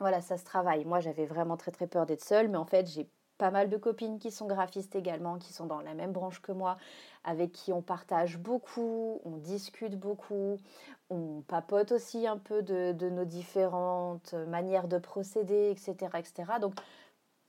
voilà, 0.00 0.20
ça 0.22 0.38
se 0.38 0.44
travaille. 0.44 0.84
Moi, 0.84 1.00
j'avais 1.00 1.26
vraiment 1.26 1.56
très 1.56 1.70
très 1.70 1.86
peur 1.86 2.06
d'être 2.06 2.24
seule, 2.24 2.48
mais 2.48 2.56
en 2.58 2.64
fait, 2.64 2.86
j'ai 2.88 3.08
pas 3.40 3.50
mal 3.50 3.70
de 3.70 3.76
copines 3.78 4.18
qui 4.18 4.30
sont 4.30 4.46
graphistes 4.46 4.94
également, 4.96 5.38
qui 5.38 5.52
sont 5.52 5.66
dans 5.66 5.80
la 5.80 5.94
même 5.94 6.12
branche 6.12 6.42
que 6.42 6.52
moi, 6.52 6.76
avec 7.24 7.52
qui 7.52 7.72
on 7.72 7.80
partage 7.80 8.38
beaucoup, 8.38 9.20
on 9.24 9.38
discute 9.38 9.98
beaucoup, 9.98 10.58
on 11.08 11.42
papote 11.48 11.92
aussi 11.92 12.26
un 12.26 12.36
peu 12.36 12.62
de, 12.62 13.08
nos 13.08 13.24
différentes 13.24 14.34
manières 14.34 14.88
de 14.88 14.98
procéder, 14.98 15.70
etc., 15.70 15.94
etc. 16.18 16.58
Donc, 16.60 16.74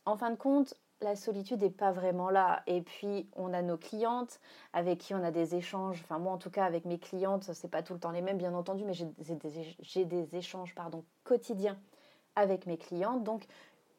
en 0.05 0.15
fin 0.15 0.31
de 0.31 0.37
compte, 0.37 0.75
la 1.01 1.15
solitude 1.15 1.61
n'est 1.61 1.69
pas 1.69 1.91
vraiment 1.91 2.29
là. 2.29 2.63
Et 2.67 2.81
puis, 2.81 3.27
on 3.35 3.53
a 3.53 3.61
nos 3.61 3.77
clientes 3.77 4.39
avec 4.71 4.99
qui 4.99 5.13
on 5.13 5.23
a 5.23 5.31
des 5.31 5.55
échanges. 5.55 5.99
Enfin, 6.03 6.19
moi, 6.19 6.31
en 6.31 6.37
tout 6.37 6.51
cas, 6.51 6.63
avec 6.63 6.85
mes 6.85 6.99
clientes, 6.99 7.51
c'est 7.53 7.71
pas 7.71 7.83
tout 7.83 7.93
le 7.93 7.99
temps 7.99 8.11
les 8.11 8.21
mêmes, 8.21 8.37
bien 8.37 8.53
entendu, 8.53 8.85
mais 8.85 8.93
j'ai 8.93 9.35
des, 9.35 10.05
des, 10.05 10.35
échanges 10.37 10.73
pardon, 10.73 11.03
quotidiens 11.23 11.77
avec 12.35 12.65
mes 12.65 12.77
clientes. 12.77 13.23
Donc, 13.23 13.45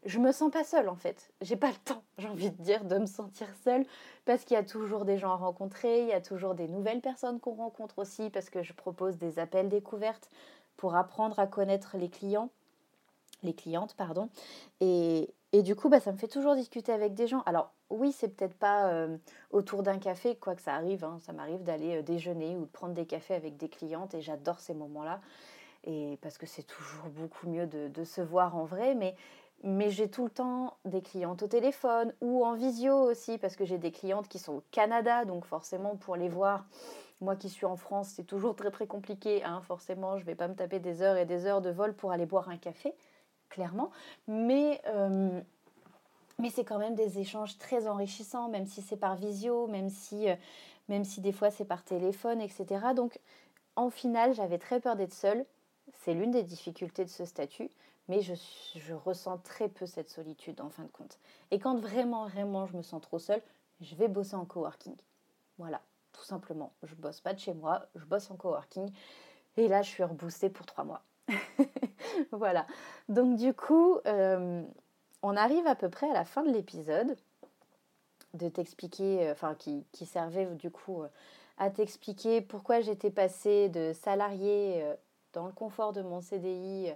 je 0.05 0.19
me 0.19 0.33
sens 0.33 0.51
pas 0.51 0.65
seule 0.65 0.89
en 0.89 0.97
fait. 0.97 1.31
J'ai 1.41 1.57
pas 1.57 1.69
le 1.69 1.77
temps, 1.85 2.03
j'ai 2.19 2.29
envie 2.29 2.51
de 2.51 2.63
dire, 2.63 2.85
de 2.85 2.99
me 2.99 3.07
sentir 3.07 3.49
seule 3.65 3.85
parce 4.25 4.45
qu'il 4.45 4.55
y 4.55 4.59
a 4.59 4.65
toujours 4.65 5.05
des 5.05 5.19
gens 5.19 5.33
à 5.33 5.37
rencontrer, 5.37 6.03
il 6.03 6.09
y 6.09 6.13
a 6.13 6.21
toujours 6.21 6.55
des 6.55 6.69
nouvelles 6.69 7.01
personnes 7.01 7.41
qu'on 7.41 7.55
rencontre 7.55 7.99
aussi 7.99 8.31
parce 8.31 8.51
que 8.51 8.63
je 8.63 8.73
propose 8.73 9.17
des 9.17 9.39
appels 9.39 9.69
découvertes 9.69 10.29
pour 10.77 10.97
apprendre 10.97 11.39
à 11.39 11.47
connaître 11.47 11.97
les 11.97 12.09
clients, 12.09 12.51
les 13.43 13.55
clientes, 13.55 13.95
pardon. 13.95 14.29
Et, 14.81 15.31
et 15.53 15.63
du 15.63 15.77
coup, 15.77 15.89
bah, 15.89 16.01
ça 16.01 16.13
me 16.13 16.17
fait 16.17 16.29
toujours 16.29 16.57
discuter 16.57 16.93
avec 16.93 17.15
des 17.15 17.27
gens. 17.27 17.43
Alors 17.47 17.73
oui, 17.91 18.13
c'est 18.13 18.29
peut-être 18.29 18.55
pas 18.55 18.89
euh, 18.89 19.17
autour 19.51 19.83
d'un 19.83 19.99
café, 19.99 20.35
quoi 20.37 20.55
que 20.55 20.63
ça 20.63 20.75
arrive. 20.75 21.05
Hein. 21.05 21.19
Ça 21.21 21.33
m'arrive 21.33 21.63
d'aller 21.63 21.97
euh, 21.97 22.03
déjeuner 22.03 22.57
ou 22.57 22.63
de 22.63 22.71
prendre 22.71 22.95
des 22.95 23.07
cafés 23.07 23.35
avec 23.35 23.57
des 23.57 23.69
clientes 23.69 24.15
et 24.15 24.23
j'adore 24.23 24.61
ces 24.61 24.75
moments-là. 24.75 25.21
Et 25.85 26.19
parce 26.23 26.39
que 26.39 26.47
c'est 26.47 26.63
toujours 26.63 27.09
beaucoup 27.09 27.49
mieux 27.49 27.67
de, 27.67 27.89
de 27.89 28.05
se 28.05 28.21
voir 28.21 28.57
en 28.57 28.65
vrai. 28.65 28.95
Mais 28.95 29.15
mais 29.65 29.91
j'ai 29.91 30.09
tout 30.09 30.25
le 30.25 30.31
temps 30.31 30.77
des 30.85 31.03
clientes 31.03 31.43
au 31.43 31.47
téléphone 31.47 32.13
ou 32.21 32.45
en 32.45 32.55
visio 32.55 32.95
aussi, 32.95 33.39
parce 33.39 33.55
que 33.55 33.65
j'ai 33.65 33.79
des 33.79 33.93
clientes 33.93 34.29
qui 34.29 34.39
sont 34.39 34.55
au 34.55 34.63
Canada, 34.73 35.25
donc 35.25 35.45
forcément 35.45 35.97
pour 35.97 36.17
les 36.17 36.29
voir, 36.29 36.67
moi 37.21 37.37
qui 37.37 37.49
suis 37.49 37.67
en 37.67 37.77
France, 37.77 38.09
c'est 38.17 38.25
toujours 38.25 38.57
très 38.57 38.71
très 38.73 38.87
compliqué. 38.89 39.45
Hein, 39.45 39.61
forcément, 39.63 40.17
je 40.17 40.23
ne 40.23 40.27
vais 40.27 40.35
pas 40.35 40.49
me 40.49 40.55
taper 40.55 40.81
des 40.81 41.03
heures 41.03 41.17
et 41.17 41.27
des 41.27 41.47
heures 41.47 41.61
de 41.61 41.71
vol 41.71 41.95
pour 41.95 42.11
aller 42.11 42.27
boire 42.27 42.49
un 42.49 42.57
café, 42.57 42.93
clairement. 43.49 43.93
Mais, 44.27 44.81
euh, 44.87 45.41
mais 46.41 46.51
c'est 46.51 46.65
quand 46.65 46.79
même 46.79 46.97
des 46.97 47.21
échanges 47.21 47.57
très 47.59 47.87
enrichissants, 47.87 48.49
même 48.49 48.67
si 48.67 48.83
c'est 48.83 48.97
par 48.97 49.15
visio, 49.15 49.69
même 49.69 49.91
si, 49.91 50.29
euh, 50.29 50.35
même 50.89 51.05
si 51.05 51.21
des 51.21 51.33
fois 51.33 51.53
c'est 51.53 51.65
par 51.65 51.85
téléphone, 51.85 52.41
etc. 52.41 52.95
Donc 52.97 53.21
en 53.77 53.91
final, 53.91 54.35
j'avais 54.35 54.59
très 54.59 54.81
peur 54.81 54.97
d'être 54.97 55.15
seule. 55.15 55.47
C'est 56.05 56.15
l'une 56.15 56.31
des 56.31 56.43
difficultés 56.43 57.05
de 57.05 57.11
ce 57.11 57.25
statut 57.25 57.71
mais 58.09 58.21
je, 58.21 58.95
ressens 58.95 59.39
très 59.39 59.69
peu 59.69 59.87
cette 59.87 60.11
solitude 60.11 60.61
en 60.61 60.69
fin 60.69 60.83
de 60.83 60.89
compte. 60.89 61.19
Et 61.51 61.59
quand 61.59 61.77
vraiment, 61.77 62.27
vraiment 62.27 62.67
je 62.67 62.77
me 62.77 62.83
sens 62.83 63.01
trop 63.01 63.19
seule, 63.19 63.43
je 63.81 63.95
vais 63.95 64.09
bosser 64.09 64.35
en 64.35 64.45
coworking. 64.45 64.97
Voilà, 65.59 65.81
tout 66.13 66.25
simplement. 66.25 66.73
Je 66.83 66.95
bosse 66.95 67.21
pas 67.21 67.35
de 67.35 67.39
chez 67.39 67.55
moi, 67.55 67.87
je 67.95 68.05
bosse 68.05 68.31
en 68.31 68.37
coworking. 68.37 68.91
Et 69.57 69.69
là, 69.69 69.83
je 69.83 69.91
suis 69.91 70.03
reboostée 70.03 70.51
pour 70.51 70.67
trois 70.67 70.85
mois. 70.85 71.03
voilà. 72.33 72.67
Donc 73.09 73.37
du 73.37 73.55
coup, 73.55 73.99
euh, 74.07 74.63
on 75.23 75.37
arrive 75.37 75.67
à 75.67 75.75
peu 75.75 75.89
près 75.89 76.11
à 76.11 76.15
la 76.15 76.25
fin 76.25 76.43
de 76.43 76.51
l'épisode 76.51 77.17
de 78.35 78.49
t'expliquer, 78.49 79.29
euh, 79.29 79.33
enfin 79.33 79.55
qui, 79.55 79.85
qui, 79.93 80.07
servait 80.07 80.47
du 80.47 80.71
coup 80.71 81.03
euh, 81.03 81.09
à 81.59 81.71
t'expliquer 81.71 82.41
pourquoi 82.41 82.81
j'étais 82.81 83.11
passée 83.11 83.69
de 83.69 83.93
salarié 83.93 84.85
dans 85.33 85.47
le 85.47 85.53
confort 85.53 85.93
de 85.93 86.03
mon 86.03 86.21
CDI 86.21 86.93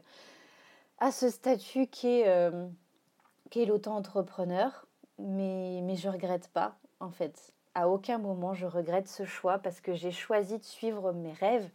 à 0.99 1.13
ce 1.13 1.31
statut 1.31 1.87
qui 1.87 2.09
est, 2.09 2.53
est 3.55 3.65
l'auto-entrepreneur. 3.65 4.87
Mais, 5.19 5.81
mais 5.83 5.97
je 5.97 6.09
regrette 6.09 6.49
pas, 6.49 6.77
en 7.01 7.11
fait. 7.11 7.53
À 7.75 7.89
aucun 7.89 8.19
moment 8.19 8.55
je 8.55 8.67
regrette 8.67 9.09
ce 9.09 9.25
choix 9.25 9.59
parce 9.59 9.81
que 9.81 9.95
j'ai 9.95 10.11
choisi 10.11 10.59
de 10.59 10.65
suivre 10.65 11.13
mes 11.13 11.33
rêves. 11.33 11.71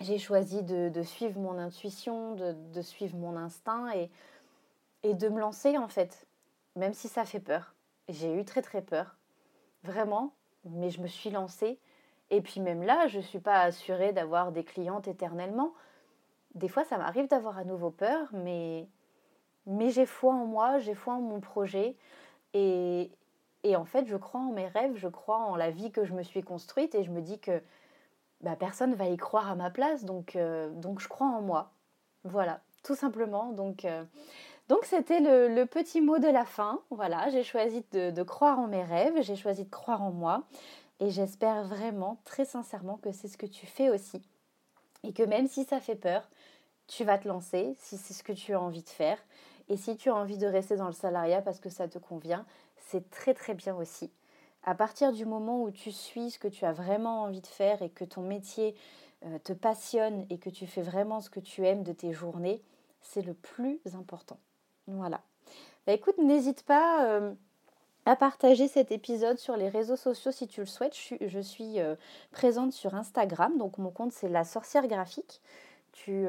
J'ai 0.00 0.18
choisi 0.18 0.62
de, 0.62 0.88
de, 0.88 1.02
suivre 1.02 1.40
mon 1.40 1.58
intuition, 1.58 2.34
de, 2.36 2.52
de, 2.72 2.82
suivre 2.82 3.16
mon 3.16 3.36
instinct 3.36 3.90
et, 3.92 4.10
et 5.02 5.14
de 5.14 5.28
me 5.28 5.40
lancer 5.40 5.76
en 5.76 5.88
fait, 5.88 6.26
même 6.76 6.94
si 6.94 7.08
ça 7.08 7.24
fait 7.24 7.40
peur. 7.40 7.74
J'ai 8.08 8.32
eu 8.32 8.44
très 8.44 8.62
très 8.62 8.80
peur, 8.80 9.16
vraiment, 9.82 10.32
mais 10.64 10.90
je 10.90 11.00
me 11.00 11.08
suis 11.08 11.30
lancée. 11.30 11.80
Et 12.30 12.40
puis 12.40 12.60
même 12.60 12.82
là, 12.82 13.06
je 13.06 13.18
ne 13.18 13.22
suis 13.22 13.38
pas 13.38 13.60
assurée 13.62 14.12
d'avoir 14.12 14.52
des 14.52 14.64
clientes 14.64 15.08
éternellement. 15.08 15.72
Des 16.54 16.68
fois, 16.68 16.84
ça 16.84 16.98
m'arrive 16.98 17.28
d'avoir 17.28 17.58
à 17.58 17.64
nouveau 17.64 17.90
peur, 17.90 18.28
mais, 18.32 18.86
mais 19.66 19.90
j'ai 19.90 20.06
foi 20.06 20.34
en 20.34 20.46
moi, 20.46 20.78
j'ai 20.78 20.94
foi 20.94 21.14
en 21.14 21.20
mon 21.20 21.40
projet. 21.40 21.96
Et, 22.54 23.10
et 23.64 23.76
en 23.76 23.84
fait, 23.84 24.06
je 24.06 24.16
crois 24.16 24.40
en 24.40 24.52
mes 24.52 24.66
rêves, 24.68 24.96
je 24.96 25.08
crois 25.08 25.38
en 25.38 25.56
la 25.56 25.70
vie 25.70 25.90
que 25.90 26.04
je 26.04 26.12
me 26.12 26.22
suis 26.22 26.42
construite 26.42 26.94
et 26.94 27.04
je 27.04 27.10
me 27.10 27.22
dis 27.22 27.38
que 27.38 27.62
bah, 28.40 28.56
personne 28.56 28.94
va 28.94 29.06
y 29.06 29.16
croire 29.16 29.50
à 29.50 29.54
ma 29.54 29.70
place, 29.70 30.04
donc, 30.04 30.36
euh, 30.36 30.70
donc 30.70 31.00
je 31.00 31.08
crois 31.08 31.26
en 31.26 31.42
moi. 31.42 31.72
Voilà, 32.24 32.60
tout 32.84 32.94
simplement. 32.94 33.52
Donc, 33.52 33.84
euh, 33.84 34.04
donc 34.68 34.84
c'était 34.84 35.20
le, 35.20 35.48
le, 35.48 35.66
petit 35.66 36.00
mot 36.00 36.18
de 36.18 36.28
la 36.28 36.44
fin. 36.44 36.80
Voilà, 36.90 37.30
j'ai 37.30 37.42
choisi 37.42 37.84
de, 37.92 38.10
de, 38.10 38.22
croire 38.22 38.58
en 38.58 38.68
mes 38.68 38.82
rêves, 38.82 39.20
j'ai 39.22 39.36
choisi 39.36 39.64
de 39.64 39.70
croire 39.70 40.02
en 40.02 40.12
moi 40.12 40.44
et 41.00 41.10
j'espère 41.10 41.64
vraiment, 41.64 42.18
très 42.24 42.44
sincèrement, 42.44 42.96
que 42.98 43.12
c'est 43.12 43.28
ce 43.28 43.36
que 43.36 43.46
tu 43.46 43.66
fais 43.66 43.90
aussi. 43.90 44.22
Et 45.04 45.12
que 45.12 45.22
même 45.22 45.46
si 45.46 45.64
ça 45.64 45.80
fait 45.80 45.94
peur, 45.94 46.28
tu 46.88 47.04
vas 47.04 47.18
te 47.18 47.28
lancer, 47.28 47.74
si 47.78 47.96
c'est 47.96 48.14
ce 48.14 48.24
que 48.24 48.32
tu 48.32 48.54
as 48.54 48.60
envie 48.60 48.82
de 48.82 48.88
faire. 48.88 49.18
Et 49.68 49.76
si 49.76 49.96
tu 49.96 50.08
as 50.08 50.14
envie 50.14 50.38
de 50.38 50.46
rester 50.46 50.76
dans 50.76 50.86
le 50.86 50.92
salariat 50.92 51.42
parce 51.42 51.60
que 51.60 51.70
ça 51.70 51.86
te 51.86 51.98
convient, 51.98 52.44
c'est 52.88 53.10
très 53.10 53.34
très 53.34 53.54
bien 53.54 53.76
aussi. 53.76 54.10
À 54.64 54.74
partir 54.74 55.12
du 55.12 55.24
moment 55.24 55.62
où 55.62 55.70
tu 55.70 55.92
suis 55.92 56.30
ce 56.30 56.38
que 56.38 56.48
tu 56.48 56.64
as 56.64 56.72
vraiment 56.72 57.22
envie 57.22 57.40
de 57.40 57.46
faire 57.46 57.80
et 57.82 57.90
que 57.90 58.04
ton 58.04 58.22
métier 58.22 58.74
euh, 59.24 59.38
te 59.38 59.52
passionne 59.52 60.26
et 60.30 60.38
que 60.38 60.50
tu 60.50 60.66
fais 60.66 60.82
vraiment 60.82 61.20
ce 61.20 61.30
que 61.30 61.40
tu 61.40 61.64
aimes 61.66 61.84
de 61.84 61.92
tes 61.92 62.12
journées, 62.12 62.62
c'est 63.00 63.22
le 63.22 63.34
plus 63.34 63.80
important. 63.94 64.38
Voilà. 64.86 65.20
Bah, 65.86 65.92
écoute, 65.92 66.18
n'hésite 66.18 66.64
pas 66.64 67.06
euh, 67.06 67.34
à 68.08 68.16
partager 68.16 68.68
cet 68.68 68.90
épisode 68.90 69.38
sur 69.38 69.56
les 69.56 69.68
réseaux 69.68 69.96
sociaux 69.96 70.32
si 70.32 70.48
tu 70.48 70.60
le 70.60 70.66
souhaites. 70.66 70.94
Je 70.94 71.00
suis, 71.00 71.18
je 71.20 71.40
suis 71.40 71.80
euh, 71.80 71.94
présente 72.32 72.72
sur 72.72 72.94
Instagram, 72.94 73.56
donc 73.58 73.78
mon 73.78 73.90
compte 73.90 74.12
c'est 74.12 74.28
la 74.28 74.44
sorcière 74.44 74.86
graphique. 74.88 75.40
Tu 75.92 76.26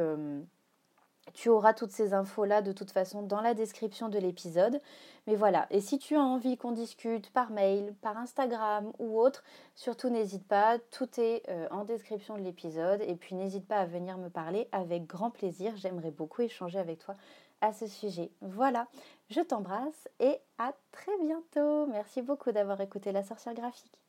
tu 1.33 1.49
auras 1.49 1.73
toutes 1.73 1.91
ces 1.91 2.13
infos-là 2.13 2.61
de 2.61 2.71
toute 2.71 2.91
façon 2.91 3.21
dans 3.21 3.41
la 3.41 3.53
description 3.53 4.09
de 4.09 4.17
l'épisode. 4.17 4.79
Mais 5.27 5.35
voilà, 5.35 5.67
et 5.69 5.81
si 5.81 5.99
tu 5.99 6.15
as 6.15 6.23
envie 6.23 6.57
qu'on 6.57 6.71
discute 6.71 7.31
par 7.31 7.51
mail, 7.51 7.93
par 8.01 8.17
Instagram 8.17 8.91
ou 8.99 9.19
autre, 9.19 9.43
surtout 9.75 10.09
n'hésite 10.09 10.47
pas, 10.47 10.79
tout 10.91 11.07
est 11.19 11.43
euh, 11.49 11.67
en 11.71 11.83
description 11.83 12.37
de 12.37 12.41
l'épisode. 12.41 13.01
Et 13.01 13.15
puis 13.15 13.35
n'hésite 13.35 13.67
pas 13.67 13.77
à 13.77 13.85
venir 13.85 14.17
me 14.17 14.29
parler 14.29 14.67
avec 14.71 15.05
grand 15.05 15.29
plaisir, 15.29 15.73
j'aimerais 15.75 16.11
beaucoup 16.11 16.41
échanger 16.41 16.79
avec 16.79 16.99
toi 16.99 17.15
à 17.61 17.73
ce 17.73 17.87
sujet. 17.87 18.31
Voilà, 18.41 18.87
je 19.29 19.41
t'embrasse 19.41 20.07
et 20.19 20.37
à 20.57 20.73
très 20.91 21.17
bientôt. 21.23 21.87
Merci 21.87 22.21
beaucoup 22.21 22.51
d'avoir 22.51 22.79
écouté 22.81 23.11
la 23.11 23.23
sorcière 23.23 23.53
graphique. 23.53 23.99